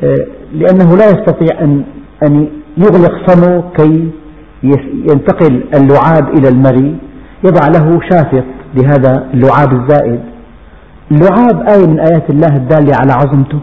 آه، 0.03 0.25
لأنه 0.53 0.97
لا 0.97 1.05
يستطيع 1.05 1.59
أن 2.23 2.47
يغلق 2.77 3.29
فمه 3.29 3.63
كي 3.77 4.09
ينتقل 5.11 5.63
اللعاب 5.73 6.37
إلى 6.37 6.49
المري 6.49 6.95
يضع 7.43 7.67
له 7.67 7.99
شافط 8.09 8.43
لهذا 8.75 9.27
اللعاب 9.33 9.73
الزائد. 9.73 10.19
اللعاب 11.11 11.69
آية 11.69 11.87
من 11.87 11.99
آيات 11.99 12.29
الله 12.29 12.55
الدالة 12.55 12.91
على 13.01 13.13
عظمته. 13.13 13.59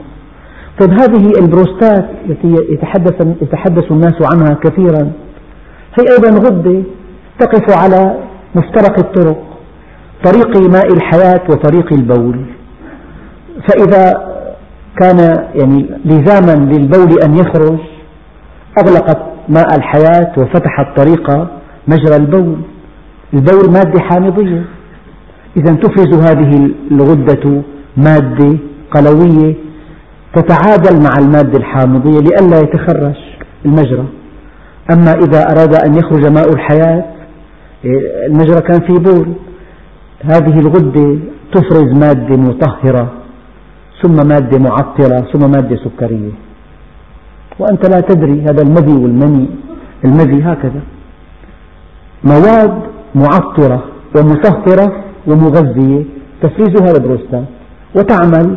طيب 0.81 0.91
هذه 0.91 1.33
البروستات 1.43 2.09
التي 2.29 2.55
يتحدث, 2.73 3.27
يتحدث 3.43 3.93
الناس 3.93 4.15
عنها 4.33 4.55
كثيرا. 4.55 5.13
هي 5.99 6.05
أيضا 6.13 6.31
غدة 6.49 6.83
تقف 7.39 7.79
على 7.83 8.15
مفترق 8.55 8.99
الطرق 8.99 9.39
طريق 10.25 10.71
ماء 10.73 10.87
الحياة 10.87 11.41
وطريق 11.51 11.93
البول. 11.93 12.47
فإذا 13.69 14.35
كان 15.01 15.19
يعني 15.55 15.91
لزاما 16.05 16.73
للبول 16.73 17.23
أن 17.25 17.35
يخرج 17.35 17.79
أغلقت 18.79 19.19
ماء 19.49 19.77
الحياة 19.77 20.33
وفتحت 20.39 20.97
طريق 20.97 21.31
مجرى 21.89 22.17
البول. 22.17 22.57
البول 23.35 23.73
مادة 23.73 24.01
حامضية. 24.01 24.65
إذا 25.57 25.75
تفرز 25.75 26.31
هذه 26.31 26.71
الغدة 26.91 27.63
مادة 27.97 28.59
قلوية 28.91 29.55
تتعادل 30.35 31.03
مع 31.03 31.11
المادة 31.19 31.59
الحامضية 31.59 32.19
لئلا 32.19 32.59
يتخرج 32.59 33.17
المجرى. 33.65 34.05
أما 34.93 35.13
إذا 35.13 35.43
أراد 35.53 35.75
أن 35.75 35.95
يخرج 35.95 36.27
ماء 36.27 36.49
الحياة 36.55 37.05
المجرى 38.31 38.61
كان 38.61 38.81
في 38.81 38.99
بول. 38.99 39.27
هذه 40.23 40.59
الغدة 40.59 41.19
تفرز 41.53 41.99
مادة 41.99 42.37
مطهرة 42.37 43.13
ثم 44.03 44.29
مادة 44.29 44.59
معطرة 44.59 45.21
ثم 45.33 45.51
مادة 45.51 45.77
سكرية. 45.77 46.33
وأنت 47.59 47.89
لا 47.95 48.01
تدري 48.01 48.43
هذا 48.43 48.63
المذي 48.63 49.03
والمني. 49.03 49.49
المذي 50.05 50.43
هكذا. 50.43 50.81
مواد 52.25 52.94
معطرة 53.15 53.85
ومطهرة 54.17 55.05
ومغذية 55.27 56.05
تفريزها 56.43 56.91
البروستات 56.97 57.45
وتعمل 57.97 58.57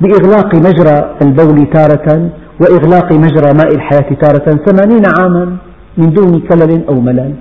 بإغلاق 0.00 0.54
مجرى 0.54 1.16
البول 1.22 1.66
تارة 1.72 2.30
وإغلاق 2.60 3.12
مجرى 3.12 3.50
ماء 3.54 3.74
الحياة 3.74 4.08
تارة 4.22 4.46
ثمانين 4.66 5.02
عاما 5.18 5.56
من 5.98 6.12
دون 6.12 6.40
كلل 6.40 6.84
أو 6.88 7.00
ملل. 7.00 7.34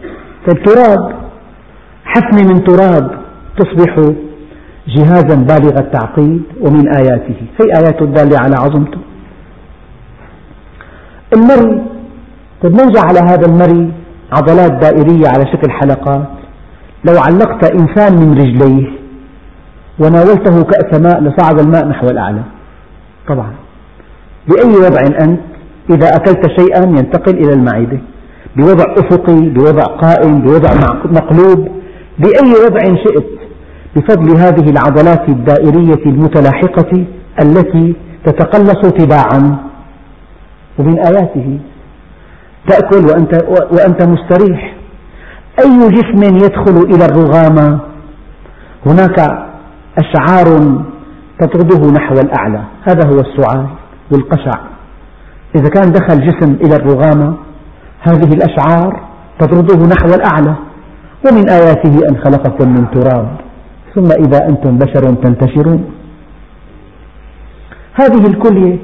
فالتراب 0.46 1.14
حفنة 2.06 2.54
من 2.54 2.64
تراب 2.64 3.12
تصبح 3.58 3.96
جهازا 4.88 5.36
بالغ 5.36 5.80
التعقيد 5.80 6.42
ومن 6.62 6.88
آياته. 6.88 7.40
هي 7.62 7.80
آيات 7.80 8.02
الدالة 8.02 8.38
على 8.40 8.56
عظمته. 8.56 9.00
المري 11.36 11.84
طيب 12.62 12.72
من 12.82 12.92
جعل 12.92 13.18
هذا 13.18 13.46
المري 13.46 13.92
عضلات 14.32 14.72
دائرية 14.72 15.28
على 15.28 15.46
شكل 15.52 15.72
حلقات 15.72 16.30
لو 17.06 17.14
علقت 17.20 17.72
إنسان 17.72 18.16
من 18.20 18.32
رجليه 18.32 18.88
وناولته 20.00 20.64
كأس 20.64 21.00
ماء 21.00 21.22
لصعد 21.24 21.60
الماء 21.60 21.88
نحو 21.88 22.08
الأعلى. 22.08 22.44
طبعا. 23.28 23.54
بأي 24.48 24.76
وضع 24.76 25.02
أنت 25.22 25.40
إذا 25.90 26.08
أكلت 26.16 26.48
شيئا 26.60 26.86
ينتقل 26.88 27.38
إلى 27.38 27.54
المعدة؟ 27.54 28.00
بوضع 28.56 28.86
أفقي 28.98 29.50
بوضع 29.50 29.84
قائم 29.84 30.42
بوضع 30.42 30.70
مقلوب؟ 31.06 31.68
بأي 32.20 32.52
وضع 32.66 32.80
شئت؟ 32.80 33.30
بفضل 33.96 34.38
هذه 34.38 34.70
العضلات 34.70 35.30
الدائرية 35.30 36.06
المتلاحقة 36.06 37.06
التي 37.42 37.96
تتقلص 38.26 38.92
تباعا 38.92 39.58
ومن 40.78 41.00
آياته 41.00 41.60
تأكل 42.68 43.06
وأنت, 43.06 43.44
وأنت 43.48 44.04
مستريح. 44.04 44.76
أي 45.60 45.90
جسم 45.90 46.36
يدخل 46.36 46.78
إلى 46.78 47.06
الرغامة 47.06 47.80
هناك 48.86 49.20
أشعار 49.98 50.48
تطرده 51.40 51.92
نحو 51.92 52.14
الأعلى. 52.14 52.64
هذا 52.88 53.08
هو 53.08 53.20
السعال 53.20 53.68
والقشع. 54.12 54.60
إذا 55.56 55.70
كان 55.70 55.92
دخل 55.92 56.28
جسم 56.28 56.52
إلى 56.52 56.76
الرغامة 56.76 57.38
هذه 58.02 58.34
الأشعار 58.34 59.02
تطرده 59.40 59.88
نحو 59.88 60.16
الأعلى. 60.16 60.56
ومن 61.26 61.50
آياته 61.50 62.08
أن 62.10 62.18
خلقكم 62.24 62.70
من 62.70 62.92
تراب. 62.92 63.28
ثم 63.96 64.08
إذا 64.26 64.50
أنتم 64.50 64.78
بشر 64.78 65.14
تنتشرون. 65.14 65.92
هذه 67.94 68.28
الكلية 68.28 68.78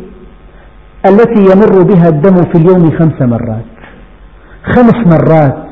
التي 1.06 1.42
يمر 1.52 1.84
بها 1.84 2.10
الدم 2.10 2.36
في 2.36 2.56
اليوم 2.56 2.98
خمس 3.00 3.22
مرات. 3.22 3.66
خمس 4.64 4.98
مرات 5.08 5.69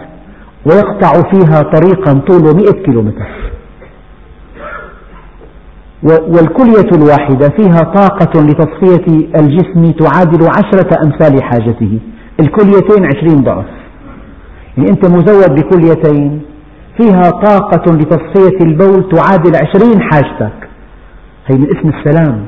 ويقطع 0.67 1.12
فيها 1.32 1.62
طريقا 1.62 2.13
طوله 2.13 2.53
مئة 2.53 2.84
كيلومتر. 2.86 3.27
والكلية 6.03 6.89
الواحدة 6.93 7.49
فيها 7.58 7.80
طاقة 7.80 8.41
لتصفية 8.41 9.06
الجسم 9.39 9.91
تعادل 9.91 10.47
عشرة 10.47 10.89
أمثال 11.06 11.43
حاجته. 11.43 11.99
الكليتين 12.39 13.06
عشرين 13.06 13.43
ضعف. 13.43 13.65
يعني 14.77 14.89
أنت 14.89 15.06
مزود 15.06 15.60
بكليتين 15.60 16.41
فيها 16.97 17.30
طاقة 17.30 17.93
لتصفية 17.93 18.58
البول 18.62 19.10
تعادل 19.10 19.51
عشرين 19.56 20.01
حاجتك. 20.01 20.69
هي 21.47 21.58
من 21.58 21.67
اسم 21.77 21.89
السلام. 21.89 22.45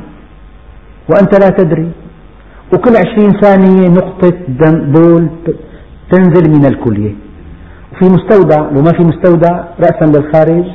وأنت 1.10 1.40
لا 1.40 1.50
تدري. 1.50 1.92
وكل 2.74 2.94
عشرين 2.98 3.32
ثانية 3.42 3.90
نقطة 3.90 4.38
دم 4.48 4.92
بول 4.92 5.30
تنزل 6.12 6.52
من 6.52 6.66
الكلية. 6.66 7.29
في 8.00 8.06
مستودع 8.06 8.70
لو 8.70 8.82
ما 8.82 8.92
في 8.92 9.04
مستودع 9.04 9.64
رأسا 9.80 10.06
للخارج 10.06 10.66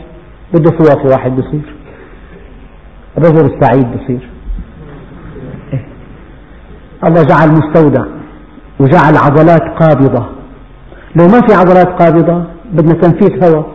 بده 0.55 0.79
صوف 0.79 1.13
واحد 1.13 1.37
بصير. 1.37 1.75
الرجل 3.19 3.55
السعيد 3.55 3.87
بصير. 3.87 4.29
إيه؟ 5.73 5.85
الله 7.09 7.23
جعل 7.23 7.53
مستودع 7.53 8.05
وجعل 8.81 9.17
عضلات 9.17 9.63
قابضة. 9.83 10.27
لو 11.17 11.27
ما 11.27 11.41
في 11.47 11.55
عضلات 11.55 12.03
قابضة 12.03 12.45
بدنا 12.73 13.01
تنفيذ 13.01 13.45
هواء 13.45 13.67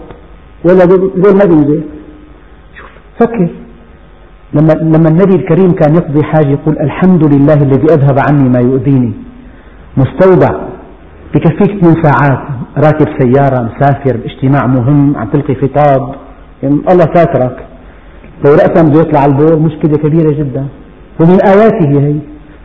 ولا 0.65 0.85
دول 0.85 1.35
ما 1.37 1.45
بينزل. 1.45 1.83
شوف 2.77 2.87
فكر. 3.19 3.49
لما 4.53 4.73
لما 4.73 5.09
النبي 5.09 5.35
الكريم 5.35 5.71
كان 5.71 5.95
يقضي 5.95 6.23
حاجة 6.23 6.49
يقول 6.49 6.79
الحمد 6.79 7.33
لله 7.33 7.53
الذي 7.53 7.93
أذهب 7.93 8.19
عني 8.29 8.49
ما 8.49 8.59
يؤذيني. 8.59 9.13
مستودع. 9.97 10.69
بكفيك 11.33 11.71
اثنين 11.71 12.03
ساعات 12.03 12.39
راكب 12.77 13.07
سيارة 13.19 13.69
مسافر 13.69 14.17
باجتماع 14.17 14.67
مهم 14.67 15.17
عم 15.17 15.27
تلقي 15.27 15.55
خطاب. 15.55 16.15
يعني 16.63 16.75
الله 16.91 17.05
ساترك 17.13 17.57
لو 18.45 18.51
رأسا 18.51 18.83
بده 18.83 18.99
يطلع 18.99 19.25
البول 19.25 19.61
مشكلة 19.61 19.97
كبيرة 20.03 20.31
جدا. 20.31 20.67
ومن 21.21 21.37
آياته 21.53 21.89
هي 21.99 22.15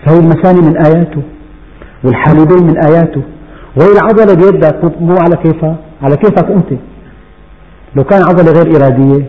فهي 0.05 0.19
المثاني 0.19 0.61
من 0.61 0.77
آياته. 0.77 1.23
والحالبين 2.05 2.67
من 2.67 2.77
آياته. 2.89 3.23
وهي 3.77 3.93
العضلة 3.93 4.35
بيدك. 4.35 5.01
مو 5.01 5.17
على 5.25 5.37
كيفها 5.37 5.77
على 6.03 6.17
كيفك 6.17 6.51
أنت. 6.51 6.81
لو 7.97 8.05
كان 8.05 8.23
عضلة 8.23 8.53
غير 8.53 8.77
إرادية 8.77 9.25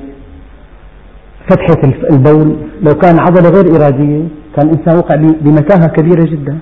فتحة 1.49 1.81
البول. 2.11 2.55
لو 2.81 2.93
كان 2.93 3.19
عضلة 3.19 3.49
غير 3.49 3.75
إرادية 3.75 4.27
كان 4.55 4.69
الإنسان 4.69 4.97
وقع 4.97 5.15
بمتاهة 5.15 5.87
كبيرة 5.87 6.23
جدا. 6.23 6.57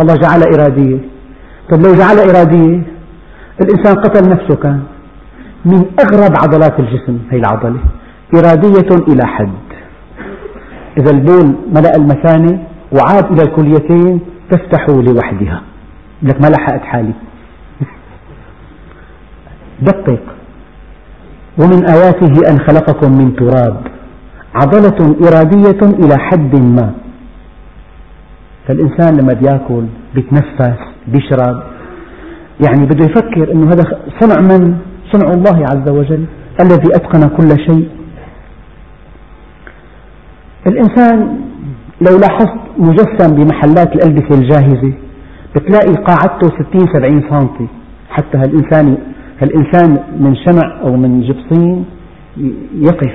الله 0.00 0.14
جعل 0.14 0.42
إرادية. 0.54 1.13
طيب 1.70 1.86
لو 1.86 1.94
جعل 1.94 2.18
إرادية 2.18 2.82
الإنسان 3.60 3.94
قتل 3.94 4.28
نفسه 4.28 4.54
كان 4.54 4.82
من 5.64 5.84
أغرب 6.00 6.32
عضلات 6.42 6.80
الجسم 6.80 7.18
هي 7.30 7.38
العضلة. 7.38 7.80
إرادية 8.34 9.12
إلى 9.12 9.26
حد. 9.26 9.48
إذا 10.98 11.10
البول 11.10 11.54
ملأ 11.74 11.96
المثانة 11.96 12.66
وعاد 12.92 13.32
إلى 13.32 13.42
الكليتين 13.42 14.20
تفتح 14.50 14.88
لوحدها. 14.88 15.62
لك 16.22 16.40
ما 16.42 16.46
لحقت 16.46 16.82
حالي. 16.82 17.12
دقق. 19.82 20.22
ومن 21.58 21.86
آياته 21.86 22.50
أن 22.50 22.58
خلقكم 22.60 23.12
من 23.18 23.36
تراب. 23.36 23.80
عضلة 24.54 25.16
إرادية 25.28 25.80
إلى 26.04 26.18
حد 26.18 26.56
ما. 26.56 26.94
فالإنسان 28.68 29.16
لما 29.16 29.32
بيأكل 29.32 29.84
بيتنفس 30.14 30.93
بيشرب 31.08 31.62
يعني 32.66 32.86
بده 32.86 33.04
يفكر 33.04 33.52
أنه 33.52 33.66
هذا 33.66 33.84
صنع 34.20 34.40
من؟ 34.40 34.76
صنع 35.12 35.30
الله 35.30 35.66
عز 35.70 35.88
وجل 35.88 36.24
الذي 36.60 36.88
أتقن 36.96 37.28
كل 37.28 37.48
شيء. 37.66 37.88
الإنسان 40.66 41.40
لو 42.00 42.18
لاحظت 42.18 42.60
مجسم 42.78 43.34
بمحلات 43.34 43.96
الألبسة 43.96 44.40
الجاهزة 44.40 44.92
بتلاقي 45.56 45.94
قاعدته 46.04 46.48
60 46.48 46.86
70 46.92 47.22
سنتي. 47.30 47.66
حتى 48.10 48.38
هالإنسان 48.38 48.98
هالإنسان 49.42 49.98
من 50.20 50.36
شمع 50.36 50.80
أو 50.82 50.96
من 50.96 51.20
جبصين 51.20 51.84
يقف. 52.74 53.14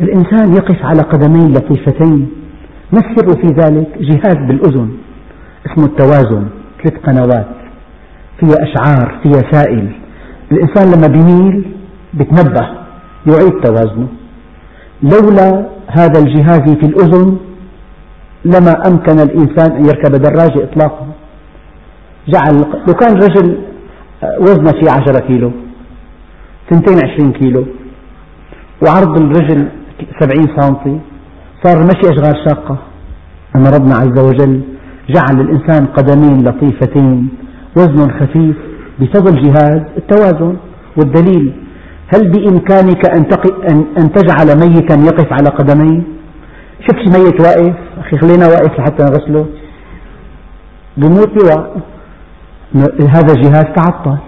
الإنسان 0.00 0.52
يقف 0.52 0.84
على 0.84 1.02
قدمين 1.02 1.52
لطيفتين. 1.52 2.28
ما 2.92 2.98
السر 2.98 3.40
في 3.42 3.46
ذلك؟ 3.46 3.88
جهاز 4.00 4.36
بالأذن. 4.36 4.90
اسمه 5.66 5.84
التوازن. 5.84 6.46
ثلاث 6.86 7.06
قنوات 7.06 7.46
فيها 8.40 8.56
أشعار 8.62 9.18
فيها 9.22 9.50
سائل. 9.50 9.92
الإنسان 10.52 10.92
لما 10.92 11.06
بيميل 11.06 11.64
بتنبه 12.14 12.68
يعيد 13.26 13.60
توازنه. 13.62 14.08
لولا 15.02 15.66
هذا 15.86 16.20
الجهاز 16.20 16.60
في 16.60 16.86
الأذن 16.86 17.38
لما 18.44 18.72
أمكن 18.86 19.20
الإنسان 19.20 19.76
أن 19.76 19.84
يركب 19.84 20.12
دراجة 20.12 20.64
إطلاقا. 20.64 21.06
جعل 22.28 22.54
لو 22.88 22.94
كان 22.94 23.14
رجل 23.14 23.58
وزنه 24.40 24.72
في 24.80 24.88
عشرة 24.88 25.26
كيلو 25.26 25.50
سنتين 26.70 26.96
عشرين 27.04 27.32
كيلو 27.32 27.64
وعرض 28.82 29.16
الرجل 29.16 29.68
سبعين 30.20 30.48
سنتي 30.56 30.98
صار 31.64 31.80
المشي 31.80 32.00
أشغال 32.12 32.36
شاقة. 32.48 32.78
أما 33.56 33.70
ربنا 33.70 33.94
عز 33.94 34.18
وجل 34.18 34.60
جعل 35.14 35.36
للإنسان 35.36 35.86
قدمين 35.86 36.48
لطيفتين 36.48 37.28
وزن 37.76 38.10
خفيف 38.10 38.56
بفضل 38.98 39.42
جهاز 39.42 39.80
التوازن 39.96 40.56
والدليل. 40.96 41.52
هل 42.14 42.30
بإمكانك 42.30 43.02
أن, 43.16 43.24
أن 43.98 44.12
تجعل 44.12 44.58
ميتا 44.58 44.94
يقف 44.94 45.32
على 45.32 45.48
قدمين 45.48 46.04
شفت 46.80 47.18
ميت 47.18 47.40
واقف؟ 47.40 47.76
أخي 47.98 48.18
خلينا 48.18 48.46
واقف 48.46 48.78
لحتى 48.78 49.02
نغسله. 49.02 49.46
بموت 50.96 51.28
بوقت 51.28 51.70
هذا 53.14 53.32
الجهاز 53.34 53.64
تعطل. 53.76 54.18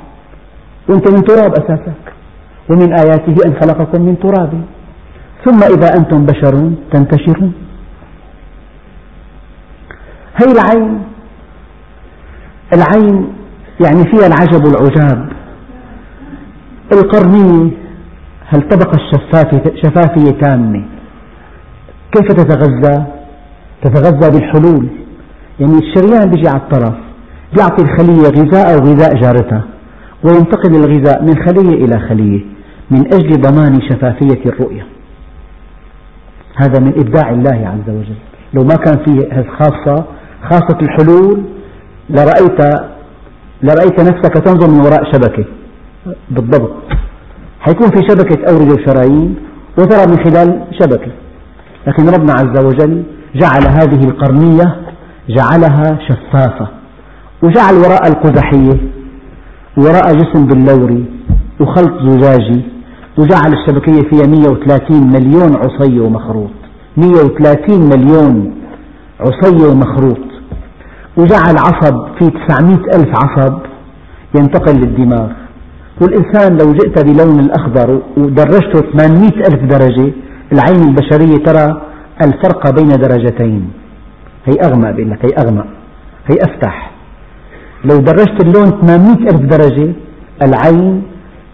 وأنت 0.89 1.11
من 1.11 1.25
تراب 1.25 1.53
أساسك. 1.53 2.05
ومن 2.71 2.93
آياته 2.93 3.35
أن 3.47 3.53
خلقكم 3.61 4.03
من 4.03 4.19
تراب. 4.19 4.53
ثم 5.45 5.61
إذا 5.75 5.89
أنتم 5.99 6.27
بشر 6.27 6.71
تنتشرون. 6.93 7.53
هي 10.43 10.53
العين. 10.53 11.03
العين 12.73 13.33
يعني 13.87 14.03
فيها 14.11 14.27
العجب 14.27 14.65
والعجاب. 14.65 15.29
القرنية 16.93 17.71
هالطبقة 18.49 18.99
الشفافة 19.01 19.63
شفافية 19.83 20.41
تامة 20.41 20.85
كيف 22.13 22.33
تتغذى؟ 22.33 23.07
تتغذى 23.83 24.39
بالحلول. 24.39 24.89
يعني 25.61 25.79
الشريان 25.79 26.31
بيجي 26.31 26.49
على 26.49 26.61
الطرف 26.61 26.95
بيعطي 27.57 27.83
الخلية 27.83 28.43
غذاء 28.43 28.75
أو 28.75 28.79
غذاء 28.79 29.21
جارتها 29.21 29.65
وينتقل 30.25 30.75
الغذاء 30.77 31.23
من 31.23 31.35
خلية 31.47 31.85
إلى 31.85 32.09
خلية 32.09 32.41
من 32.91 33.07
أجل 33.07 33.41
ضمان 33.41 33.81
شفافية 33.81 34.43
الرؤية. 34.47 34.87
هذا 36.57 36.81
من 36.81 36.93
إبداع 36.99 37.31
الله 37.31 37.69
عز 37.69 37.95
وجل. 37.95 38.17
لو 38.55 38.65
ما 38.65 38.75
كان 38.75 39.05
فيه 39.05 39.47
خاصة 39.59 40.05
خاصة 40.43 40.79
الحلول 40.83 41.43
لرأيت 42.11 42.61
لرأيت 43.63 44.01
نفسك 44.01 44.35
تنظر 44.45 44.71
من 44.71 44.81
وراء 44.81 45.05
شبكة. 45.13 45.45
بالضبط. 46.31 46.73
حيكون 47.61 47.89
في 47.89 48.03
شبكة 48.09 48.51
أوردة 48.51 48.75
وشرايين 48.75 49.37
وترى 49.79 50.07
من 50.07 50.17
خلال 50.25 50.65
شبكة. 50.81 51.13
لكن 51.87 52.09
ربنا 52.09 52.33
عز 52.33 52.65
وجل 52.65 53.03
جعل 53.35 53.63
هذه 53.69 54.05
القرنية 54.09 54.77
جعلها 55.29 55.99
شفافة 56.09 56.69
وجعل 57.43 57.75
وراء 57.75 58.09
القزحية 58.09 58.81
وراء 59.77 60.15
جسم 60.15 60.47
باللوري 60.47 61.05
وخلط 61.61 61.93
زجاجي 62.03 62.63
وجعل 63.19 63.53
الشبكية 63.53 64.09
فيها 64.11 64.27
130 64.27 65.13
مليون 65.13 65.57
عصي 65.57 66.01
ومخروط. 66.01 66.51
130 66.97 67.81
مليون 67.89 68.55
عصي 69.21 69.67
ومخروط 69.67 70.25
وجعل 71.17 71.57
عصب 71.67 71.97
فيه 72.19 72.31
900 72.47 72.77
ألف 72.97 73.11
عصب 73.23 73.59
ينتقل 74.39 74.81
للدماغ. 74.81 75.29
والإنسان 76.01 76.59
لو 76.59 76.73
جئت 76.73 77.05
بلون 77.05 77.41
الأخضر 77.41 78.03
ودرجته 78.17 78.81
800 78.93 79.29
ألف 79.49 79.63
درجة 79.75 80.13
العين 80.53 80.89
البشرية 80.89 81.37
ترى 81.45 81.83
الفرق 82.27 82.71
بين 82.71 82.89
درجتين. 82.89 83.71
هي 84.47 84.55
أغمى 84.67 84.93
بيقول 84.93 85.11
لك 85.11 85.25
هي 85.25 85.45
أغمى 85.45 85.65
هي 86.27 86.37
أفتح. 86.49 86.91
لو 87.85 87.97
درجت 87.97 88.45
اللون 88.45 88.67
800 88.81 89.31
ألف 89.31 89.43
درجة 89.43 89.93
العين 90.43 91.03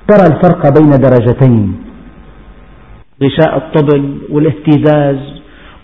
ترى 0.09 0.27
الفرق 0.27 0.69
بين 0.79 0.91
درجتين. 0.91 1.77
غشاء 3.23 3.57
الطبل 3.57 4.19
والاهتزاز 4.31 5.34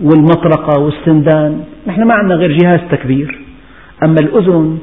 والمطرقة 0.03 0.81
والسندان. 0.81 1.65
نحن 1.87 2.03
ما 2.03 2.15
عندنا 2.15 2.35
غير 2.35 2.53
جهاز 2.53 2.81
تكبير. 2.91 3.39
أما 4.05 4.17
الأذن 4.23 4.79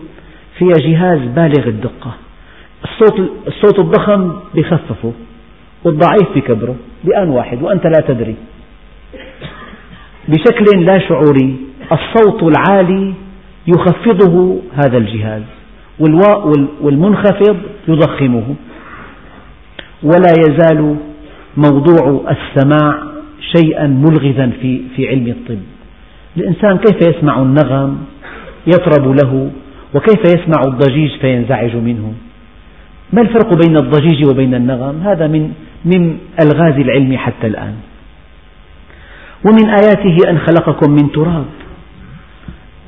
فيها 0.58 0.78
جهاز 0.80 1.20
بالغ 1.20 1.68
الدقة. 1.68 2.14
الصوت, 2.84 3.32
الصوت 3.48 3.80
الضخم 3.80 4.34
بخففه 4.56 5.12
والضعيف 5.84 6.28
بكبره 6.36 6.76
بآن 7.04 7.30
واحد 7.30 7.64
وأنت 7.64 7.86
لا 7.86 8.02
تدري. 8.08 8.36
بشكل 10.28 10.86
لا 10.86 11.00
شعوري 11.00 11.56
الصوت 11.92 12.44
العالي 12.44 13.14
يخفضه 13.68 14.60
هذا 14.74 14.98
الجهاز 14.98 15.42
والمنخفض 16.82 17.58
يضخمه. 17.88 18.56
ولا 20.04 20.34
يزال 20.40 20.96
موضوع 21.58 22.22
السماع 22.32 23.04
شيئا 23.42 23.88
ملغزا 23.88 24.52
في 24.62 24.82
في 24.96 25.08
علم 25.08 25.28
الطب. 25.28 25.60
الإنسان 26.38 26.78
كيف 26.78 27.10
يسمع 27.10 27.42
النغم 27.42 27.98
يطرب 28.68 29.16
له 29.24 29.52
وكيف 29.96 30.22
يسمع 30.26 30.62
الضجيج 30.68 31.12
فينزعج 31.22 31.76
منه؟ 31.76 32.14
ما 33.14 33.22
الفرق 33.22 33.68
بين 33.68 33.78
الضجيج 33.78 34.30
وبين 34.30 34.56
النغم؟ 34.56 35.02
هذا 35.02 35.28
من 35.28 35.54
من 35.86 36.18
ألغاز 36.42 36.80
العلم 36.80 37.18
حتى 37.18 37.48
الآن. 37.48 37.74
ومن 39.46 39.70
آياته 39.70 40.30
أن 40.30 40.38
خلقكم 40.38 40.92
من 40.92 41.12
تراب. 41.12 41.46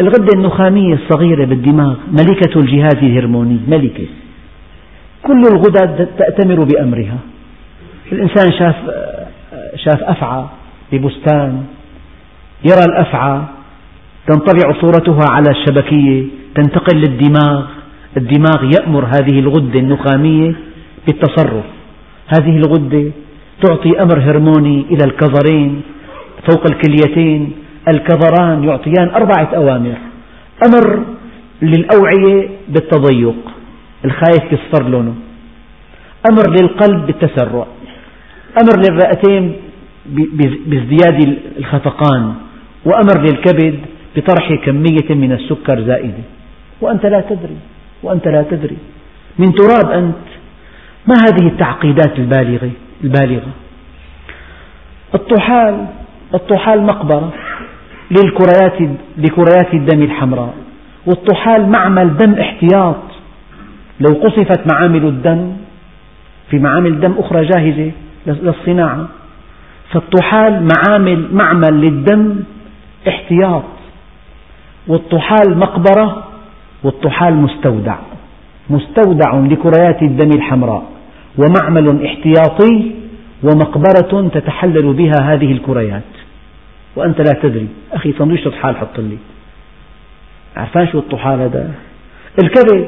الغدة 0.02 0.30
النخامية 0.36 0.94
الصغيرة 0.94 1.46
بالدماغ 1.46 1.96
ملكة 2.12 2.60
الجهاز 2.60 2.98
الهرموني 3.04 3.60
ملكة. 3.68 4.08
كل 5.24 5.42
الغدد 5.52 6.08
تأتمر 6.18 6.64
بأمرها. 6.64 7.18
الإنسان 8.12 8.52
شاف 8.60 8.76
شاف 9.76 10.04
أفعى 10.04 10.46
ببستان 10.92 11.64
يرى 12.66 12.84
الأفعى 12.90 13.42
تنطبع 14.28 14.82
صورتها 14.82 15.26
على 15.32 15.52
الشبكية 15.52 16.24
تنتقل 16.56 16.98
للدماغ 16.98 17.66
الدماغ 18.18 18.72
يأمر 18.80 19.06
هذه 19.06 19.40
الغدة 19.40 19.80
النخامية 19.80 20.56
بالتصرف. 21.08 21.66
هذه 22.28 22.58
الغدة 22.58 23.12
تعطي 23.62 24.02
أمر 24.02 24.20
هرموني 24.20 24.86
إلى 24.92 25.04
الكظرين 25.04 25.82
فوق 26.50 26.64
الكليتين 26.72 27.52
الكظران 27.88 28.64
يعطيان 28.64 29.10
أربعة 29.10 29.50
أوامر. 29.56 29.98
أمر 30.68 31.04
للأوعية 31.62 32.50
بالتضيق 32.70 33.36
الخايف 34.06 34.44
يصفر 34.52 34.90
لونه. 34.90 35.16
أمر 36.32 36.50
للقلب 36.50 37.06
بالتسرع. 37.06 37.68
أمر 38.62 38.84
للرئتين 38.90 39.54
بازدياد 40.66 41.38
الخفقان 41.58 42.34
وأمر 42.86 43.22
للكبد 43.22 43.80
بطرح 44.16 44.54
كمية 44.66 45.16
من 45.16 45.32
السكر 45.32 45.82
زائدة 45.82 46.24
وأنت 46.82 47.06
لا 47.06 47.22
تدري 47.22 47.58
وأنت 48.04 48.28
لا 48.28 48.44
تدري. 48.52 48.78
من 49.40 49.54
تراب 49.54 49.92
أنت. 49.92 50.28
ما 51.08 51.16
هذه 51.16 51.48
التعقيدات 51.48 52.20
البالغة؟ 52.20 52.72
البالغة؟ 53.04 53.52
الطحال 55.16 55.86
الطحال 56.34 56.84
مقبرة 56.84 57.34
للكريات 58.12 58.90
لكريات 59.18 59.74
الدم 59.74 60.02
الحمراء. 60.04 60.54
والطحال 61.06 61.70
معمل 61.70 62.18
دم 62.18 62.34
احتياط. 62.34 63.04
لو 64.00 64.14
قصفت 64.24 64.74
معامل 64.74 65.06
الدم 65.06 65.52
في 66.50 66.60
معامل 66.60 67.00
دم 67.00 67.14
أخرى 67.18 67.46
جاهزة 67.46 67.92
للصناعة. 68.28 69.08
فالطحال 69.92 70.68
معامل 70.76 71.28
معمل 71.32 71.82
للدم 71.82 72.36
احتياط. 73.08 73.64
والطحال 74.88 75.58
مقبرة 75.58 76.24
والطحال 76.84 77.36
مستودع. 77.36 77.96
مستودع 78.70 79.40
لكريات 79.40 80.02
الدم 80.02 80.30
الحمراء. 80.38 80.84
ومعمل 81.38 82.06
احتياطي 82.06 82.92
ومقبرة 83.44 84.30
تتحلل 84.34 84.94
بها 84.94 85.34
هذه 85.34 85.52
الكريات. 85.52 86.02
وأنت 86.96 87.22
لا 87.22 87.40
تدري. 87.44 87.68
أخي 87.94 88.14
سندويشة 88.14 88.50
طحال 88.50 88.78
حط 88.78 89.00
لي. 89.00 89.18
عرفان 90.58 90.88
شو 90.88 91.00
الطحال 91.00 91.40
هذا؟ 91.40 91.72
الكبد. 92.44 92.88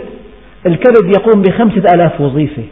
الكبد 0.65 1.17
يقوم 1.17 1.41
بخمسة 1.41 1.83
آلاف 1.93 2.21
وظيفة. 2.21 2.63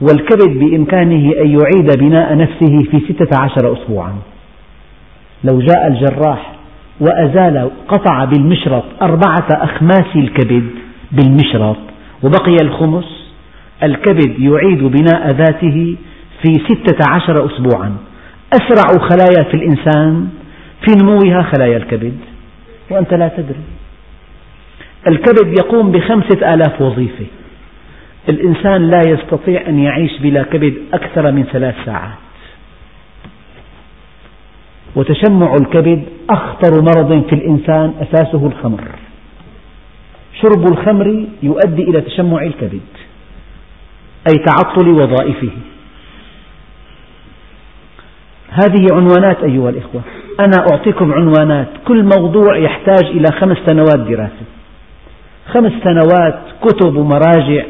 والكبد 0.00 0.58
بإمكانه 0.58 1.32
أن 1.42 1.50
يعيد 1.50 1.98
بناء 1.98 2.36
نفسه 2.36 2.82
في 2.90 3.00
ستة 3.08 3.40
عشر 3.42 3.72
أسبوعا. 3.72 4.14
لو 5.44 5.60
جاء 5.60 5.86
الجراح 5.86 6.52
وأزال 7.00 7.70
قطع 7.88 8.24
بالمشرط 8.24 8.84
أربعة 9.02 9.48
أخماس 9.50 10.16
الكبد 10.16 10.66
بالمشرط 11.12 11.76
وبقي 12.22 12.56
الخمس 12.62 13.32
الكبد 13.82 14.38
يعيد 14.38 14.84
بناء 14.84 15.30
ذاته 15.30 15.96
في 16.42 16.52
ستة 16.52 17.10
عشر 17.10 17.46
أسبوعا. 17.46 17.96
أسرع 18.52 19.08
خلايا 19.08 19.44
في 19.50 19.54
الإنسان 19.54 20.28
في 20.86 20.94
نموها 21.02 21.42
خلايا 21.42 21.76
الكبد. 21.76 22.16
وأنت 22.90 23.14
لا 23.14 23.28
تدري. 23.28 23.64
الكبد 25.08 25.58
يقوم 25.58 25.92
بخمسة 25.92 26.54
آلاف 26.54 26.80
وظيفة. 26.80 27.26
الإنسان 28.28 28.90
لا 28.90 29.00
يستطيع 29.08 29.68
أن 29.68 29.78
يعيش 29.78 30.18
بلا 30.20 30.42
كبد 30.42 30.74
أكثر 30.92 31.32
من 31.32 31.44
ثلاث 31.44 31.74
ساعات. 31.84 32.18
وتشمع 34.96 35.54
الكبد 35.54 36.02
أخطر 36.30 36.82
مرض 36.82 37.26
في 37.28 37.34
الإنسان 37.34 37.94
أساسه 38.00 38.46
الخمر. 38.46 38.80
شرب 40.42 40.72
الخمر 40.72 41.26
يؤدي 41.42 41.82
إلى 41.82 42.00
تشمع 42.00 42.42
الكبد 42.42 42.80
أي 44.28 44.38
تعطل 44.38 44.88
وظائفه. 44.88 45.50
هذه 48.50 48.86
عنوانات 48.92 49.44
أيها 49.44 49.70
الإخوة. 49.70 50.02
أنا 50.40 50.66
أعطيكم 50.72 51.12
عنوانات. 51.12 51.68
كل 51.86 52.04
موضوع 52.18 52.56
يحتاج 52.56 53.04
إلى 53.04 53.26
خمس 53.40 53.56
سنوات 53.66 53.98
دراسة. 53.98 54.46
خمس 55.46 55.72
سنوات 55.84 56.38
كتب 56.62 56.96
ومراجع 56.96 57.64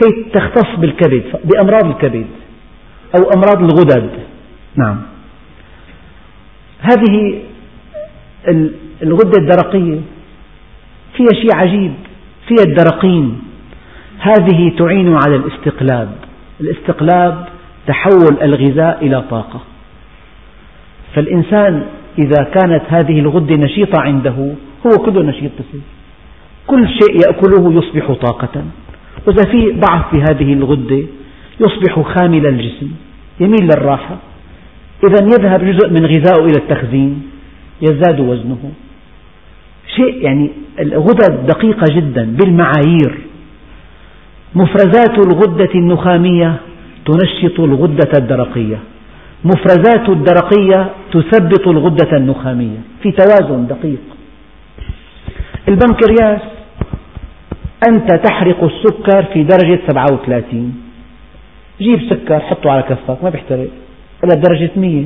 كي 0.00 0.24
تختص 0.34 0.78
بالكبد؟ 0.78 1.22
بأمراض 1.44 1.86
الكبد 1.86 2.26
أو 3.16 3.30
أمراض 3.36 3.62
الغدد. 3.62 4.10
نعم. 4.76 5.02
هذه 6.80 7.42
الغدة 9.02 9.38
الدرقية 9.38 10.00
فيها 11.16 11.32
شيء 11.32 11.54
عجيب 11.54 11.92
فيها 12.48 12.64
الدرقين. 12.66 13.42
هذه 14.18 14.76
تعين 14.78 15.14
على 15.14 15.36
الاستقلاب. 15.36 16.16
الاستقلاب 16.60 17.48
تحول 17.86 18.42
الغذاء 18.42 19.06
إلى 19.06 19.24
طاقة. 19.30 19.60
فالإنسان 21.14 21.86
إذا 22.18 22.44
كانت 22.44 22.82
هذه 22.88 23.18
الغدة 23.18 23.56
نشيطة 23.56 24.00
عنده 24.00 24.54
هو 24.86 24.98
كله 25.04 25.22
نشيط 25.22 25.50
بصير 25.52 25.80
كل 26.66 26.88
شيء 26.88 27.26
يأكله 27.26 27.72
يصبح 27.72 28.12
طاقة. 28.12 28.64
وإذا 29.26 29.50
في 29.50 29.80
ضعف 29.80 30.10
في 30.10 30.22
هذه 30.22 30.52
الغدة 30.52 31.02
يصبح 31.60 32.00
خامل 32.00 32.46
الجسم 32.46 32.90
يميل 33.40 33.64
للراحة. 33.64 34.16
إذا 35.04 35.24
يذهب 35.24 35.64
جزء 35.64 35.90
من 35.90 36.06
غذائه 36.06 36.44
إلى 36.44 36.56
التخزين 36.56 37.22
يزداد 37.82 38.20
وزنه. 38.20 38.72
شيء 39.96 40.24
يعني 40.24 40.50
الغدد 40.80 41.46
دقيقة 41.46 41.84
جدا 41.96 42.36
بالمعايير. 42.40 43.18
مفرزات 44.54 45.18
الغدة 45.18 45.74
النخامية 45.74 46.56
تنشط 47.06 47.60
الغدة 47.60 48.10
الدرقية. 48.18 48.78
مفرزات 49.44 50.08
الدرقية 50.08 50.90
تثبط 51.12 51.68
الغدة 51.68 52.16
النخامية. 52.16 52.78
في 53.02 53.12
توازن 53.12 53.66
دقيق. 53.66 54.00
البنكرياس 55.68 56.40
أنت 57.88 58.14
تحرق 58.14 58.64
السكر 58.64 59.22
في 59.32 59.42
درجة 59.44 59.80
37 59.88 60.74
جيب 61.80 62.00
سكر 62.10 62.40
حطه 62.40 62.70
على 62.70 62.82
كفك 62.82 63.24
ما 63.24 63.30
بيحترق. 63.30 63.68
إلى 64.24 64.40
درجة 64.40 64.70
100 64.76 65.04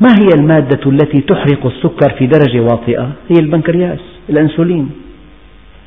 ما 0.00 0.08
هي 0.20 0.28
المادة 0.34 0.90
التي 0.90 1.20
تحرق 1.20 1.66
السكر 1.66 2.10
في 2.18 2.26
درجة 2.26 2.60
واطئة؟ 2.60 3.12
هي 3.28 3.36
البنكرياس 3.40 4.00
الأنسولين. 4.30 4.90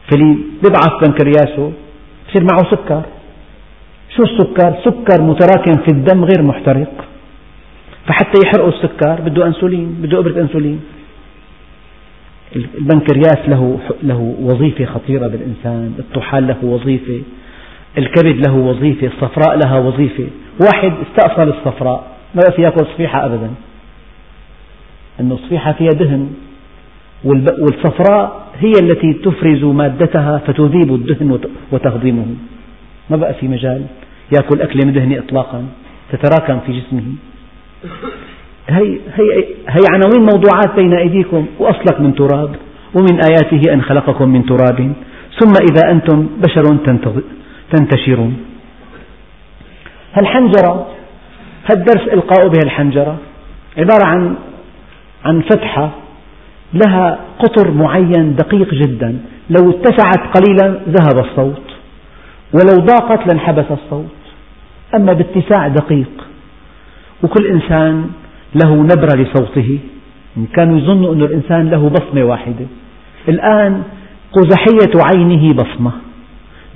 فاللي 0.10 0.38
بيضعف 0.64 1.04
بنكرياسه 1.04 1.72
بصير 2.30 2.44
معه 2.52 2.72
سكر. 2.72 3.02
شو 4.16 4.24
السكر؟ 4.24 4.76
سكر 4.86 5.22
متراكم 5.22 5.78
في 5.78 5.88
الدم 5.92 6.24
غير 6.24 6.42
محترق. 6.44 7.06
فحتى 8.06 8.40
يحرقوا 8.46 8.70
السكر 8.70 9.22
بده 9.22 9.48
أنسولين 9.48 9.98
بده 10.02 10.20
إبرة 10.20 10.42
أنسولين. 10.42 10.80
البنكرياس 12.56 13.40
له 13.48 13.80
له 14.04 14.36
وظيفة 14.42 14.86
خطيرة 14.86 15.28
بالإنسان، 15.28 15.94
الطحال 16.00 16.48
له 16.48 16.58
وظيفة، 16.64 17.22
الكبد 17.98 18.48
له 18.48 18.56
وظيفة، 18.56 19.08
الصفراء 19.08 19.60
لها 19.66 19.80
وظيفة، 19.80 20.28
واحد 20.66 20.94
استأصل 21.08 21.50
الصفراء 21.50 22.08
ما 22.36 22.42
بقى 22.42 22.62
يأكل 22.64 22.86
صفيحة 22.86 23.26
أبدا، 23.26 23.50
أن 25.20 25.32
الصفيحة 25.32 25.74
فيها 25.74 25.90
دهن 25.90 26.30
والصفراء 27.24 28.48
هي 28.60 28.72
التي 28.82 29.14
تفرز 29.14 29.64
مادتها 29.64 30.38
فتذيب 30.38 30.96
الدهن 30.96 31.40
وتهضمه، 31.72 32.26
ما 33.10 33.18
بقى 33.18 33.34
في 33.34 33.48
مجال 33.48 33.86
يأكل 34.32 34.62
أكلة 34.62 34.88
مدهنة 34.88 35.20
إطلاقا 35.20 35.66
تتراكم 36.12 36.60
في 36.60 36.80
جسمه. 36.80 37.04
هي, 38.72 39.00
هي, 39.16 39.46
هي 39.68 39.86
عناوين 39.94 40.22
موضوعات 40.34 40.76
بين 40.76 40.94
أيديكم؟ 40.94 41.46
وأصلك 41.60 42.00
من 42.00 42.16
تراب 42.16 42.56
ومن 42.94 43.20
آياته 43.30 43.74
أن 43.74 43.82
خلقكم 43.82 44.30
من 44.30 44.46
تراب. 44.46 44.94
ثم 45.40 45.54
إذا 45.72 45.92
أنتم 45.92 46.28
بشر 46.38 46.64
تنتشرون. 47.72 48.38
الحنجرة 50.18 50.88
هالدرس 51.72 52.08
إلقاء 52.14 52.48
بها 52.48 52.64
الحنجرة 52.64 53.18
عبارة 53.78 54.06
عن 54.06 54.36
عن 55.26 55.42
فتحة 55.42 55.92
لها 56.74 57.20
قطر 57.40 57.72
معين 57.72 58.36
دقيق 58.36 58.74
جدا. 58.74 59.20
لو 59.50 59.72
اتسعت 59.72 60.38
قليلا 60.38 60.80
ذهب 60.88 61.26
الصوت 61.26 61.68
ولو 62.54 62.86
ضاقت 62.86 63.28
لانحبس 63.28 63.66
الصوت. 63.72 64.16
أما 64.96 65.14
باتساع 65.14 65.68
دقيق 65.68 66.28
وكل 67.24 67.48
إنسان 67.48 68.10
له 68.56 68.76
نبرة 68.76 69.16
لصوته. 69.16 69.80
كانوا 70.54 70.80
يظنوا 70.80 71.14
أن 71.14 71.22
الإنسان 71.22 71.70
له 71.70 71.90
بصمة 71.90 72.24
واحدة. 72.24 72.66
الآن 73.30 73.84
قزحية 74.34 74.92
عينه 74.96 75.54
بصمة. 75.54 75.92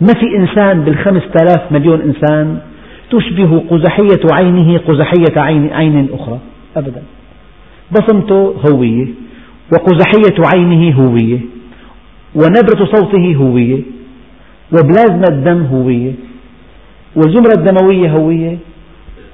ما 0.01 0.13
في 0.19 0.37
إنسان 0.37 0.81
بالخمس 0.81 1.23
آلاف 1.41 1.71
مليون 1.71 2.01
إنسان 2.01 2.59
تشبه 3.11 3.63
قزحية 3.69 4.21
عينه 4.31 4.77
قزحية 4.77 5.41
عين, 5.41 5.73
عين 5.73 6.07
أخرى. 6.13 6.39
أبدا. 6.77 7.03
بصمته 7.91 8.55
هوية 8.69 9.07
وقزحية 9.73 10.35
عينه 10.55 10.95
هوية 10.95 11.39
ونبرة 12.35 12.85
صوته 12.95 13.35
هوية 13.35 13.81
وبلازما 14.73 15.25
الدم 15.29 15.65
هوية 15.65 16.11
والزمرة 17.15 17.53
الدموية 17.57 18.11
هوية 18.11 18.57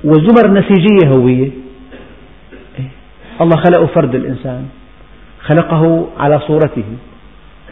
والزمر 0.04 0.46
النسيجية 0.46 1.08
هوية. 1.08 1.61
الله 3.42 3.56
خلقه 3.56 3.86
فرد 3.86 4.16
الإنسان. 4.16 4.66
خلقه 5.42 6.08
على 6.20 6.39
صورته. 6.39 6.84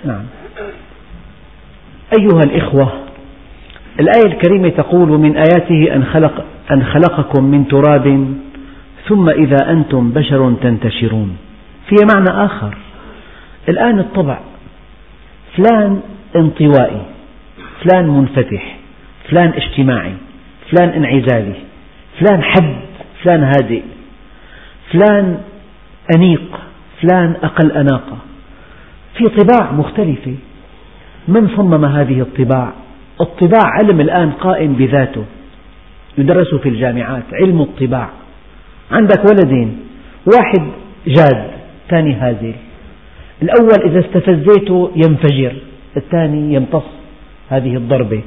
نعم. 0.05 0.23
أيها 2.19 2.41
الإخوة 2.45 2.91
الآية 3.99 4.25
الكريمة 4.25 4.69
تقول 4.69 5.09
من 5.09 5.37
آياته 5.37 5.95
أن, 5.95 6.05
خلق 6.05 6.45
أن 6.71 6.83
خلقكم 6.83 7.43
من 7.43 7.67
تراب 7.67 8.33
ثم 9.07 9.29
إذا 9.29 9.71
أنتم 9.71 10.11
بشر 10.11 10.53
تنتشرون. 10.61 11.37
فيها 11.89 12.07
معنى 12.15 12.45
آخر 12.45 12.77
الآن 13.69 13.99
الطبع. 13.99 14.39
فلان 15.57 16.01
انطوائي 16.35 17.01
فلان 17.83 18.07
منفتح 18.07 18.77
فلان 19.29 19.53
اجتماعي 19.53 20.13
فلان 20.71 20.89
انعزالي 20.89 21.53
فلان 22.19 22.43
حد 22.43 22.75
فلان 23.23 23.43
هادئ 23.43 23.81
فلان 24.91 25.37
أنيق 26.15 26.59
فلان 27.01 27.35
أقل 27.43 27.71
أناقة. 27.71 28.17
في 29.17 29.23
طباع 29.23 29.71
مختلفة. 29.71 30.35
من 31.27 31.47
صمم 31.47 31.85
هذه 31.85 32.21
الطباع؟ 32.21 32.73
الطباع 33.21 33.63
علم 33.65 34.01
الآن 34.01 34.31
قائم 34.31 34.73
بذاته. 34.73 35.25
يدرس 36.17 36.55
في 36.55 36.69
الجامعات 36.69 37.23
علم 37.33 37.61
الطباع. 37.61 38.09
عندك 38.91 39.25
ولدين. 39.25 39.79
واحد 40.33 40.67
جاد 41.07 41.51
الثاني 41.83 42.13
هازل. 42.13 42.53
الأول 43.41 43.91
إذا 43.91 43.99
استفزيته 43.99 44.91
ينفجر 44.95 45.53
الثاني 45.97 46.53
يمتص 46.53 46.83
هذه 47.49 47.75
الضربة. 47.75 48.21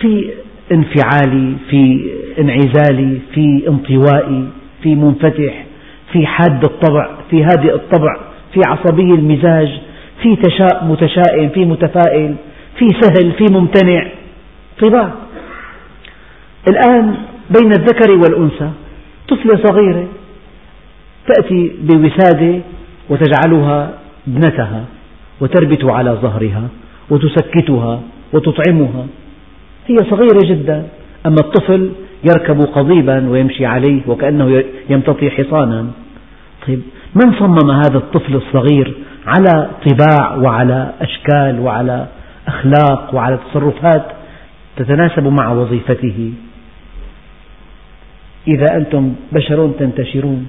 في 0.00 0.30
انفعالي 0.72 1.56
في 1.70 2.10
انعزالي 2.38 3.18
في 3.34 3.68
انطوائي 3.68 4.48
في 4.82 4.94
منفتح. 4.94 5.64
في 6.12 6.26
حاد 6.26 6.64
الطبع 6.64 7.10
في 7.30 7.44
هادئ 7.44 7.74
الطبع 7.74 8.16
في 8.52 8.60
عصبي 8.66 9.14
المزاج 9.14 9.80
في 10.22 10.36
تشاء 10.36 10.84
متشائم 10.84 11.48
في 11.48 11.64
متفائل 11.64 12.34
في 12.78 12.88
سهل 13.00 13.32
في 13.32 13.44
ممتنع 13.52 14.06
طباع 14.80 15.10
الآن 16.68 17.14
بين 17.50 17.72
الذكر 17.72 18.10
والأنثى 18.10 18.70
طفلة 19.28 19.64
صغيرة 19.64 20.06
تأتي 21.26 21.72
بوسادة 21.82 22.60
وتجعلها 23.08 23.90
ابنتها 24.28 24.84
وتربت 25.40 25.84
على 25.84 26.10
ظهرها 26.10 26.68
وتسكتها 27.10 28.00
وتطعمها. 28.32 29.06
هي 29.86 29.96
صغيرة 29.96 30.40
جدا 30.44 30.86
أما 31.26 31.36
الطفل 31.40 31.90
يركب 32.24 32.60
قضيبا 32.60 33.28
ويمشي 33.28 33.66
عليه 33.66 34.00
وكأنه 34.06 34.64
يمتطي 34.90 35.30
حصانا. 35.30 35.86
طيب 36.66 36.82
من 37.14 37.32
صمم 37.38 37.70
هذا 37.70 37.96
الطفل 37.96 38.34
الصغير 38.34 38.94
على 39.26 39.70
طباع 39.86 40.36
وعلى 40.36 40.92
أشكال 41.00 41.60
وعلى 41.60 42.06
أخلاق 42.46 43.14
وعلى 43.14 43.38
تصرفات 43.50 44.06
تتناسب 44.76 45.26
مع 45.26 45.52
وظيفته؟ 45.52 46.32
إذا 48.48 48.76
أنتم 48.76 49.14
بشر 49.32 49.70
تنتشرون 49.78 50.46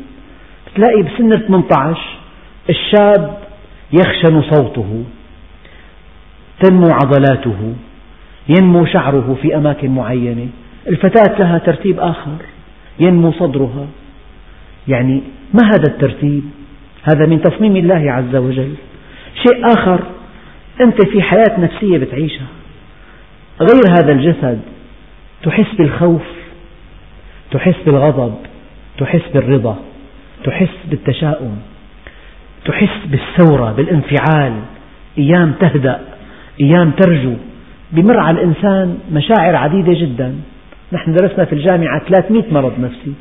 تلاقي 0.76 1.04
بسن 1.04 1.30
18 1.48 2.00
الشاب 2.70 3.38
يخشن 3.94 4.42
صوته 4.42 5.04
تنمو 6.64 6.88
عضلاته 6.92 7.74
ينمو 8.50 8.86
شعره 8.86 9.38
في 9.42 9.56
أماكن 9.56 9.96
معينة. 9.96 10.48
الفتاة 10.88 11.40
لها 11.40 11.58
ترتيب 11.58 12.00
آخر 12.00 12.38
ينمو 13.00 13.32
صدرها. 13.32 13.88
يعني 14.88 15.22
ما 15.54 15.66
هذا 15.66 15.94
الترتيب؟ 15.94 16.44
هذا 17.04 17.26
من 17.26 17.42
تصميم 17.42 17.76
الله 17.76 18.12
عز 18.12 18.36
وجل. 18.36 18.74
شيء 19.36 19.66
آخر 19.78 20.00
أنت 20.82 21.06
في 21.06 21.22
حياة 21.22 21.60
نفسية 21.60 21.98
بتعيشها. 21.98 22.48
غير 23.60 23.82
هذا 24.00 24.12
الجسد 24.12 24.62
تحس 25.44 25.76
بالخوف 25.78 26.22
تحس 27.52 27.76
بالغضب 27.86 28.36
تحس 28.98 29.22
بالرضا 29.34 29.80
تحس 30.44 30.76
بالتشاؤم 30.90 31.58
تحس 32.66 33.06
بالثورة 33.06 33.72
بالانفعال. 33.72 34.54
أيام 35.18 35.52
تهدأ 35.60 36.02
أيام 36.62 36.92
ترجو. 36.92 37.34
بمر 37.92 38.20
على 38.20 38.42
الإنسان 38.42 38.98
مشاعر 39.12 39.56
عديدة 39.56 39.94
جدا. 39.94 40.36
نحن 40.94 41.14
درسنا 41.14 41.46
في 41.46 41.54
الجامعة 41.54 42.02
300 42.10 42.44
مرض 42.52 42.80
نفسي. 42.80 43.14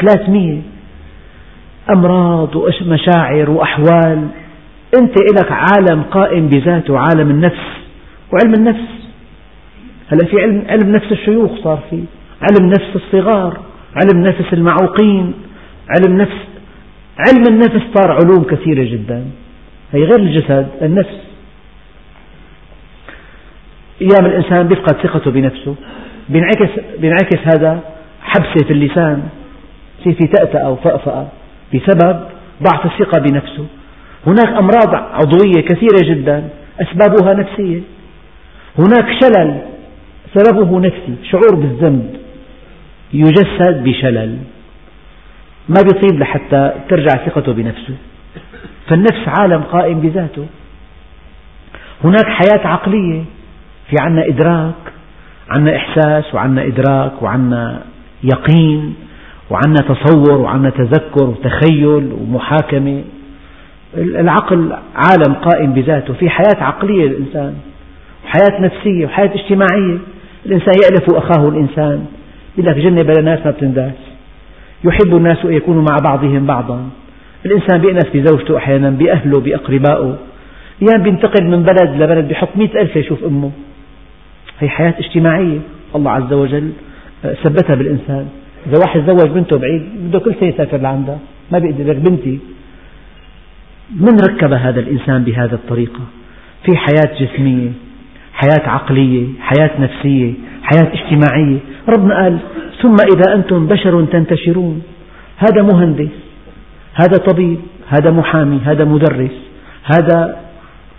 300 0.00 0.58
أمراض 1.96 2.56
ومشاعر 2.56 3.50
وأحوال. 3.50 4.28
أنت 5.00 5.14
لك 5.38 5.52
عالم 5.52 6.02
قائم 6.02 6.48
بذاته 6.48 6.98
عالم 6.98 7.30
النفس 7.30 7.66
وعلم 8.32 8.54
النفس. 8.54 8.88
هلا 10.08 10.26
في 10.26 10.42
علم 10.42 10.64
علم 10.68 10.92
نفس 10.92 11.12
الشيوخ 11.12 11.50
صار 11.64 11.78
في. 11.90 12.04
علم 12.42 12.68
نفس 12.68 12.96
الصغار 12.96 13.60
علم 13.96 14.22
نفس 14.22 14.52
المعوقين 14.52 15.34
علم 15.88 16.16
نفس 16.16 16.44
علم 17.28 17.44
النفس 17.50 17.82
صار 17.94 18.12
علوم 18.12 18.44
كثيرة 18.44 18.84
جدا. 18.84 19.24
هي 19.92 20.04
غير 20.04 20.18
الجسد 20.18 20.68
النفس. 20.82 21.18
أيام 24.02 24.26
الإنسان 24.26 24.68
بيفقد 24.68 24.96
ثقته 25.02 25.30
بنفسه. 25.30 25.74
بينعكس, 26.28 26.70
بينعكس 26.98 27.38
هذا 27.54 27.80
حبسة 28.22 28.66
في 28.66 28.72
اللسان 28.72 29.28
في 30.04 30.12
في 30.12 30.26
تأتأة 30.26 30.60
أو 30.60 30.76
فأفأة 30.76 31.28
بسبب 31.74 32.20
ضعف 32.62 32.86
الثقة 32.86 33.20
بنفسه. 33.20 33.66
هناك 34.26 34.48
أمراض 34.48 34.94
عضوية 34.94 35.62
كثيرة 35.64 36.14
جدا 36.14 36.48
أسبابها 36.80 37.34
نفسية. 37.34 37.80
هناك 38.78 39.06
شلل 39.22 39.58
سببه 40.34 40.80
نفسي 40.80 41.14
شعور 41.30 41.54
بالذنب. 41.54 42.16
يجسد 43.12 43.84
بشلل. 43.84 44.38
ما 45.68 45.82
بيطيب 45.82 46.20
لحتى 46.20 46.72
ترجع 46.88 47.26
ثقته 47.26 47.52
بنفسه. 47.52 47.94
فالنفس 48.88 49.28
عالم 49.38 49.62
قائم 49.62 50.00
بذاته. 50.00 50.46
هناك 52.04 52.26
حياة 52.26 52.66
عقلية 52.66 53.24
في 53.90 53.96
عنا 54.00 54.26
إدراك 54.26 54.93
عنا 55.50 55.76
إحساس 55.76 56.34
وعنا 56.34 56.66
إدراك 56.66 57.22
وعنا 57.22 57.82
يقين 58.24 58.94
وعنا 59.50 59.74
تصور 59.74 60.40
وعنا 60.40 60.70
تذكر 60.70 61.24
وتخيل 61.24 62.12
ومحاكمة. 62.12 63.02
العقل 63.96 64.72
عالم 64.96 65.34
قائم 65.34 65.72
بذاته 65.72 66.14
في 66.14 66.30
حياة 66.30 66.64
عقلية 66.64 67.08
للإنسان 67.08 67.54
وحياة 68.24 68.60
نفسية 68.60 69.06
وحياة 69.06 69.30
اجتماعية. 69.34 69.98
الإنسان 70.46 70.74
يألف 70.84 71.14
أخاه 71.14 71.48
الإنسان 71.48 72.06
يقول 72.58 72.70
لك 72.70 72.76
جنة 72.76 73.02
بلا 73.02 73.22
ناس 73.22 73.46
ما 73.46 73.50
بتنداس. 73.50 73.94
يحب 74.84 75.16
الناس 75.16 75.44
أن 75.44 75.52
يكونوا 75.52 75.82
مع 75.82 75.96
بعضهم 76.04 76.46
بعضا. 76.46 76.88
الإنسان 77.46 77.80
بيأنس 77.80 78.06
بزوجته 78.14 78.56
أحيانا 78.56 78.90
بأهله 78.90 79.40
بأقربائه. 79.40 80.16
أيام 80.82 81.02
بينتقل 81.02 81.44
من 81.44 81.62
بلد 81.62 82.02
لبلد 82.02 82.28
بيحط 82.28 82.48
مئة 82.56 82.80
ألف 82.80 82.96
يشوف 82.96 83.24
أمه. 83.24 83.50
هي 84.60 84.68
حياة 84.68 84.94
اجتماعية. 84.98 85.58
الله 85.96 86.10
عز 86.10 86.32
وجل 86.32 86.70
آه، 87.24 87.34
ثبتها 87.34 87.74
بالإنسان. 87.74 88.26
إذا 88.66 88.78
واحد 88.78 89.00
زوج 89.00 89.30
بنته 89.30 89.58
بعيد 89.58 89.82
بده 89.96 90.18
كل 90.18 90.34
سنة 90.40 90.48
يسافر 90.48 90.76
لعندها. 90.76 91.18
ما 91.52 91.58
بيقدر. 91.58 91.84
لك 91.84 91.96
بنتي. 91.96 92.38
من 94.00 94.16
ركب 94.28 94.52
هذا 94.52 94.80
الإنسان 94.80 95.24
بهذه 95.24 95.52
الطريقة؟ 95.52 96.00
في 96.64 96.76
حياة 96.76 97.20
جسمية 97.20 97.70
حياة 98.34 98.68
عقلية 98.68 99.26
حياة 99.40 99.70
نفسية 99.80 100.32
حياة 100.62 100.92
اجتماعية. 100.92 101.58
ربنا 101.88 102.22
قال 102.22 102.38
ثم 102.82 102.96
إذا 103.14 103.34
أنتم 103.34 103.66
بشر 103.66 104.04
تنتشرون. 104.04 104.82
هذا 105.38 105.62
مهندس 105.62 106.14
هذا 106.94 107.16
طبيب 107.16 107.58
هذا 107.88 108.10
محامي 108.10 108.60
هذا 108.64 108.84
مدرس 108.84 109.36
هذا 109.84 110.36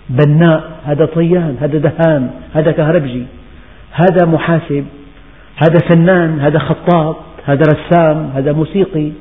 بناء 0.09 0.79
هذا 0.85 1.05
طيان 1.05 1.57
هذا 1.61 1.77
دهان 1.77 2.29
هذا 2.53 2.71
كهربجي. 2.71 3.23
هذا 3.95 4.25
محاسب 4.25 4.85
هذا 5.57 5.79
فنان 5.89 6.39
هذا 6.39 6.59
خطاط 6.59 7.17
هذا 7.45 7.61
رسام 7.73 8.31
هذا 8.35 8.51
موسيقي 8.53 9.11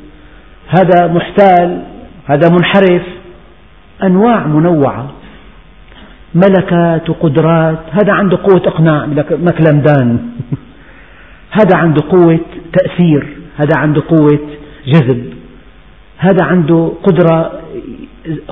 هذا 0.69 1.07
محتال 1.07 1.83
هذا 2.27 2.49
منحرف 2.51 3.03
أنواع 4.03 4.47
منوعة 4.47 5.11
ملكات 6.35 7.11
وقدرات 7.11 7.79
هذا 7.91 8.13
عنده 8.13 8.37
قوة 8.37 8.63
إقناع 8.67 9.07
مكلمدان 9.31 10.19
هذا 11.61 11.77
عنده 11.77 12.03
قوة 12.11 12.41
تأثير 12.73 13.27
هذا 13.57 13.77
عنده 13.77 14.03
قوة 14.09 14.41
جذب 14.87 15.35
هذا 16.19 16.45
عنده 16.45 16.93
قدرة 17.03 17.53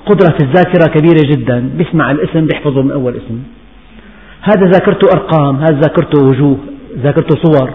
قدرة 0.07 0.37
في 0.39 0.45
الذاكرة 0.45 0.87
كبيرة 0.95 1.23
جدا. 1.31 1.71
بيسمع 1.79 2.11
الاسم 2.11 2.47
بيحفظه 2.47 2.83
من 2.83 2.91
أول 2.91 3.17
اسم. 3.17 3.43
هذا 4.43 4.67
ذاكرته 4.75 5.07
أرقام 5.13 5.57
هذا 5.57 5.81
ذاكرته 5.81 6.19
وجوه 6.29 6.59
ذاكرته 6.99 7.35
صور. 7.43 7.71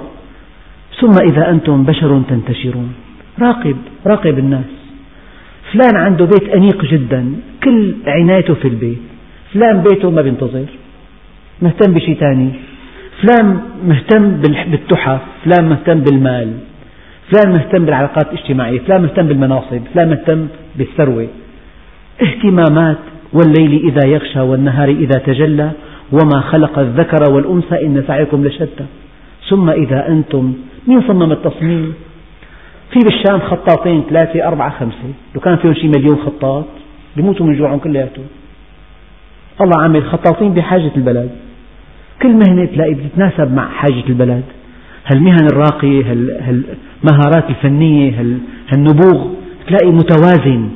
ثم 0.99 1.15
إذا 1.31 1.49
أنتم 1.49 1.83
بشر 1.83 2.21
تنتشرون. 2.29 2.93
راقب 3.41 3.77
راقب 4.05 4.39
الناس. 4.39 4.71
فلان 5.71 5.95
عنده 5.95 6.25
بيت 6.25 6.49
أنيق 6.49 6.85
جدا 6.85 7.21
كل 7.63 7.95
عنايته 8.07 8.53
في 8.53 8.67
البيت. 8.67 9.03
فلان 9.53 9.83
بيته 9.83 10.09
ما 10.09 10.21
بينتظر 10.21 10.65
مهتم 11.61 11.93
بشيء 11.93 12.15
ثاني 12.15 12.49
فلان 13.21 13.59
مهتم 13.87 14.23
بالتحف 14.71 15.21
فلان 15.45 15.69
مهتم 15.69 15.99
بالمال. 15.99 16.49
فلان 17.31 17.53
مهتم 17.53 17.85
بالعلاقات 17.85 18.27
الاجتماعية 18.33 18.79
فلان 18.79 19.01
مهتم 19.01 19.27
بالمناصب 19.27 19.81
فلان 19.93 20.09
مهتم 20.09 20.47
بالثروة. 20.77 21.27
اهتمامات 22.21 22.97
والليل 23.33 23.73
إذا 23.89 24.07
يغشى 24.07 24.39
والنهار 24.39 24.89
إذا 24.89 25.19
تجلى 25.19 25.71
وما 26.11 26.41
خلق 26.41 26.79
الذكر 26.79 27.33
والأنثى 27.33 27.85
إن 27.85 28.03
سعيكم 28.07 28.45
لشتى. 28.45 28.85
ثم 29.49 29.69
إذا 29.69 30.07
أنتم 30.07 30.53
مين 30.87 31.01
صمم 31.07 31.31
التصميم 31.31 31.93
في 32.91 32.99
بالشام 32.99 33.39
خطاطين 33.39 34.03
ثلاثة 34.09 34.47
أربعة 34.47 34.79
خمسة. 34.79 35.09
لو 35.35 35.41
كان 35.41 35.57
فيهم 35.57 35.73
شي 35.73 35.87
مليون 35.87 36.17
خطاط 36.25 36.65
بيموتوا 37.15 37.45
من 37.45 37.57
جوعهم 37.57 37.79
كلياتهم. 37.79 38.25
الله 39.61 39.81
عامل 39.81 40.03
خطاطين 40.03 40.53
بحاجة 40.53 40.91
البلد 40.97 41.29
كل 42.21 42.33
مهنة 42.33 42.65
تلاقي 42.65 42.93
بتتناسب 42.93 43.53
مع 43.53 43.69
حاجة 43.69 44.03
البلد 44.09 44.43
هالمهن 45.05 45.45
الراقية 45.51 46.03
هالمهارات 46.41 47.49
الفنية 47.49 48.37
هالنبوغ 48.71 49.27
تلاقي 49.67 49.91
متوازن 49.91 50.69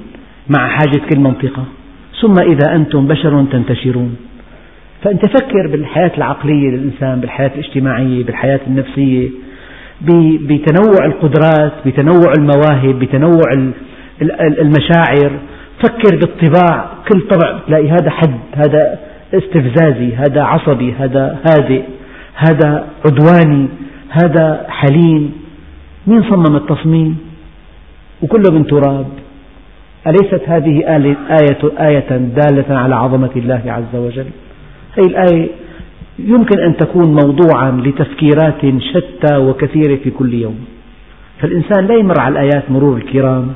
مع 0.49 0.67
حاجة 0.67 1.01
كل 1.09 1.19
منطقة. 1.19 1.63
ثم 2.21 2.34
إذا 2.39 2.75
أنتم 2.75 3.07
بشر 3.07 3.45
تنتشرون. 3.51 4.15
فأنت 5.04 5.26
فكر 5.26 5.68
بالحياة 5.68 6.12
العقلية 6.18 6.70
للإنسان 6.70 7.20
بالحياة 7.20 7.52
الاجتماعية 7.56 8.24
بالحياة 8.24 8.60
النفسية 8.68 9.30
بتنوع 10.41 11.06
القدرات 11.06 11.74
بتنوع 11.86 12.34
المواهب 12.38 12.99
بتنوع 12.99 13.72
المشاعر. 14.41 15.32
فكر 15.84 16.16
بالطباع. 16.16 16.89
كل 17.12 17.22
طبع 17.22 17.60
تلاقي 17.68 17.89
هذا 17.89 18.10
حد 18.10 18.39
هذا 18.56 18.99
استفزازي 19.34 20.16
هذا 20.16 20.41
عصبي 20.41 20.93
هذا 20.93 21.39
هادئ 21.49 21.82
هذا 22.36 22.88
عدواني 23.06 23.68
هذا 24.10 24.66
حليم. 24.70 25.32
مين 26.08 26.24
صمم 26.24 26.56
التصميم؟ 26.56 27.18
وكله 28.22 28.52
من 28.52 28.68
تراب. 28.68 29.08
أليست 30.08 30.41
هذه 30.47 30.97
آية, 31.41 31.58
آية 31.80 32.18
دالة 32.18 32.78
على 32.78 32.95
عظمة 32.95 33.32
الله 33.36 33.62
عز 33.66 33.95
وجل؟ 33.95 34.28
هذه 34.98 35.06
الآية 35.06 35.48
يمكن 36.20 36.60
أن 36.60 36.78
تكون 36.78 37.14
موضوعا 37.14 37.72
لتفكيرات 37.72 38.62
شتى 38.80 39.38
وكثيرة 39.38 39.96
في 39.96 40.10
كل 40.10 40.34
يوم. 40.34 40.66
فالإنسان 41.39 41.88
لا 41.88 41.96
يمر 41.96 42.20
على 42.20 42.32
الآيات 42.32 42.72
مرور 42.72 42.98
الكرام. 42.98 43.54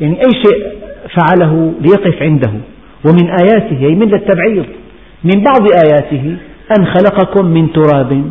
يعني 0.00 0.14
أي 0.14 0.30
شيء 0.30 0.66
فعله 1.16 1.72
ليقف 1.80 2.22
عنده. 2.22 2.52
ومن 3.06 3.30
آياته 3.30 3.86
أي 3.86 3.94
من 3.94 4.14
التبعيض 4.14 4.66
من 5.24 5.44
بعض 5.44 5.62
آياته 5.86 6.36
أن 6.78 6.86
خلقكم 6.86 7.46
من 7.46 7.72
تراب. 7.72 8.30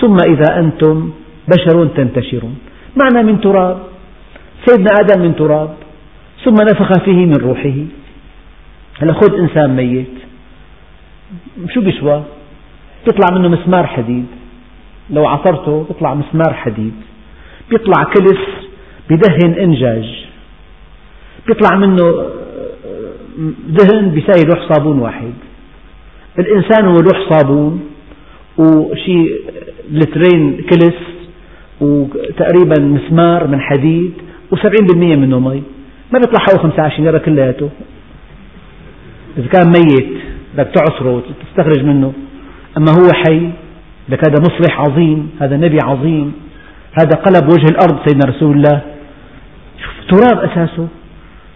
ثم 0.00 0.16
إذا 0.26 0.58
أنتم 0.58 1.10
بشر 1.48 1.86
تنتشرون. 1.86 2.58
معنى 3.02 3.32
من 3.32 3.40
تراب. 3.40 3.78
سيدنا 4.66 4.90
آدم 5.00 5.22
من 5.22 5.36
تراب. 5.36 5.74
ثم 6.44 6.54
نفخ 6.54 6.92
فيه 7.04 7.26
من 7.26 7.36
روحه. 7.36 7.74
هلا 9.02 9.12
خذ 9.12 9.38
إنسان 9.38 9.76
ميت. 9.76 10.29
شو 11.74 11.80
بيسوى؟ 11.80 12.22
بيطلع 13.06 13.38
منه 13.38 13.48
مسمار 13.48 13.86
حديد. 13.86 14.26
لو 15.10 15.26
عصرته 15.26 15.86
بيطلع 15.88 16.14
مسمار 16.14 16.54
حديد. 16.54 16.94
بيطلع 17.70 18.04
كلس 18.04 18.40
بدهن 19.10 19.52
إنجاج. 19.52 20.26
بيطلع 21.46 21.76
منه 21.76 22.26
دهن 23.68 24.10
بيساوي 24.10 24.44
لوح 24.44 24.72
صابون 24.72 24.98
واحد. 24.98 25.32
الإنسان 26.38 26.84
هو 26.84 26.94
لوح 26.94 27.28
صابون 27.30 27.80
وشي 28.58 29.30
لترين 29.90 30.56
كلس 30.70 31.00
وتقريبا 31.80 32.80
مسمار 32.80 33.46
من 33.46 33.60
حديد 33.60 34.12
و70% 34.54 34.96
منه 34.96 35.40
مي. 35.40 35.62
ما 36.12 36.18
بيطلع 36.18 36.38
حوالي 36.38 36.62
25 36.62 37.04
ليرة 37.04 37.18
كلياته. 37.18 37.70
إذا 39.38 39.46
كان 39.46 39.68
ميت. 39.68 40.19
بدك 40.54 40.68
تعصره 40.74 41.10
وتستخرج 41.10 41.84
منه. 41.84 42.12
أما 42.76 42.90
هو 42.90 43.08
حي 43.26 43.50
لك 44.08 44.28
هذا 44.28 44.36
مصلح 44.40 44.80
عظيم 44.80 45.30
هذا 45.40 45.56
نبي 45.56 45.78
عظيم 45.84 46.32
هذا 47.00 47.16
قلب 47.16 47.48
وجه 47.48 47.66
الأرض 47.70 47.98
سيدنا 48.06 48.36
رسول 48.36 48.56
الله. 48.56 48.80
شوف 49.82 49.92
تراب 50.10 50.38
أساسه. 50.50 50.88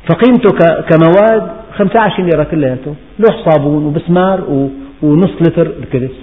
فقيمته 0.08 0.48
كمواد 0.80 1.50
15 1.78 2.22
ليرة 2.22 2.44
كلياته. 2.44 2.94
لوح 3.18 3.50
صابون 3.50 3.84
وبسمار 3.84 4.68
ونص 5.02 5.32
لتر 5.40 5.66
الكرس 5.66 6.16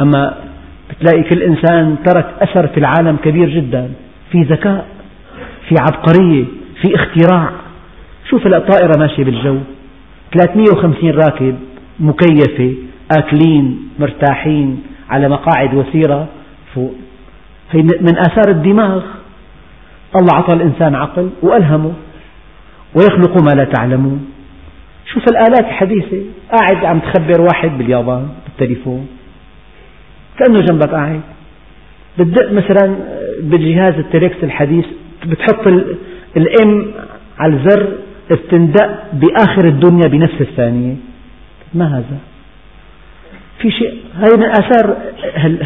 أما 0.00 0.34
بتلاقي 0.90 1.22
كل 1.22 1.42
إنسان 1.42 1.96
ترك 2.04 2.26
أثر 2.40 2.66
في 2.66 2.78
العالم 2.78 3.16
كبير 3.24 3.48
جدا. 3.48 3.90
في 4.32 4.42
ذكاء 4.42 4.86
في 5.68 5.74
عبقرية 5.80 6.44
في 6.82 6.94
اختراع. 6.94 7.50
شوف 8.30 8.46
الطائرة 8.46 8.92
ماشية 8.98 9.24
بالجو. 9.24 9.58
350 10.32 11.10
راكب 11.10 11.58
مكيفة 12.00 12.74
آكلين 13.18 13.88
مرتاحين 13.98 14.82
على 15.10 15.28
مقاعد 15.28 15.74
وسيرة 15.74 16.28
فوق. 16.74 16.94
هي 17.70 17.82
من 17.82 18.18
آثار 18.18 18.50
الدماغ. 18.50 19.02
الله 20.16 20.34
أعطى 20.34 20.52
الإنسان 20.52 20.94
عقل 20.94 21.30
وألهمه 21.42 21.92
ويخلق 22.94 23.42
ما 23.42 23.54
لا 23.56 23.64
تعلمون. 23.64 24.30
شوف 25.12 25.24
الآلات 25.30 25.64
الحديثة. 25.64 26.16
قاعد 26.52 26.84
عم 26.84 26.98
تخبر 26.98 27.40
واحد 27.40 27.78
باليابان 27.78 28.28
بالتليفون. 28.46 29.08
كأنه 30.38 30.60
جنبك 30.60 30.90
قاعد. 30.90 31.20
بتدق 32.18 32.52
مثلا 32.52 32.96
بالجهاز 33.40 33.94
التليكس 33.94 34.36
الحديث 34.42 34.84
بتحط 35.26 35.66
الإم 36.36 36.86
على 37.38 37.54
الزر 37.54 37.92
بتندق 38.30 39.04
بآخر 39.12 39.68
الدنيا 39.68 40.08
بنفس 40.08 40.40
الثانية. 40.40 40.94
ما 41.74 41.98
هذا؟ 41.98 42.18
في 43.58 43.70
شيء. 43.70 43.94
هذه 44.14 44.36
من 44.36 44.50
آثار 44.50 44.96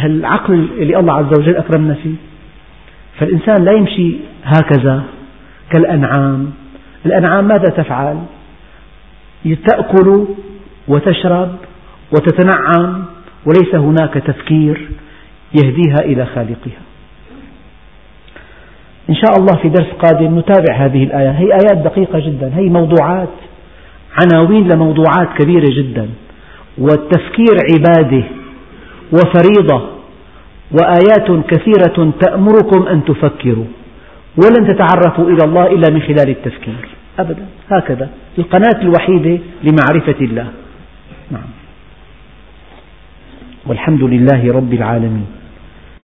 العقل 0.04 0.68
اللي 0.78 0.96
الله 0.96 1.12
عز 1.12 1.38
وجل 1.38 1.56
أكرمنا 1.56 1.94
فيه. 1.94 2.14
فالإنسان 3.18 3.64
لا 3.64 3.72
يمشي 3.72 4.16
هكذا 4.44 5.02
كالأنعام. 5.70 6.52
الأنعام 7.06 7.48
ماذا 7.48 7.68
تفعل؟ 7.76 8.18
تأكل 9.66 10.26
وتشرب 10.88 11.56
وتتنعم 12.12 13.04
وليس 13.46 13.74
هناك 13.74 14.14
تفكير 14.14 14.88
يهديها 15.54 16.04
إلى 16.04 16.26
خالقها. 16.26 16.89
إن 19.10 19.14
شاء 19.14 19.38
الله 19.38 19.56
في 19.62 19.68
درس 19.68 19.86
قادم 19.86 20.38
نتابع 20.38 20.74
هذه 20.74 21.04
الآية 21.04 21.30
هي 21.30 21.52
آيات 21.52 21.78
دقيقة 21.84 22.18
جدا. 22.18 22.52
هي 22.54 22.68
موضوعات 22.68 23.28
عناوين 24.22 24.68
لموضوعات 24.68 25.28
كبيرة 25.38 25.68
جدا. 25.78 26.08
والتفكير 26.78 27.56
عبادة 27.72 28.24
وفريضة 29.12 29.82
وآيات 30.72 31.46
كثيرة 31.46 32.12
تأمركم 32.20 32.86
أن 32.86 33.04
تفكروا 33.04 33.64
ولن 34.36 34.66
تتعرفوا 34.68 35.24
إلى 35.24 35.44
الله 35.44 35.66
إلا 35.66 35.94
من 35.94 36.00
خلال 36.02 36.28
التفكير. 36.28 36.88
أبدا. 37.18 37.46
هكذا. 37.70 38.08
القناة 38.38 38.82
الوحيدة 38.82 39.38
لمعرفة 39.62 40.20
الله. 40.20 40.46
نعم. 41.30 41.50
والحمد 43.66 44.02
لله 44.02 44.52
رب 44.52 44.72
العالمين. 44.72 45.39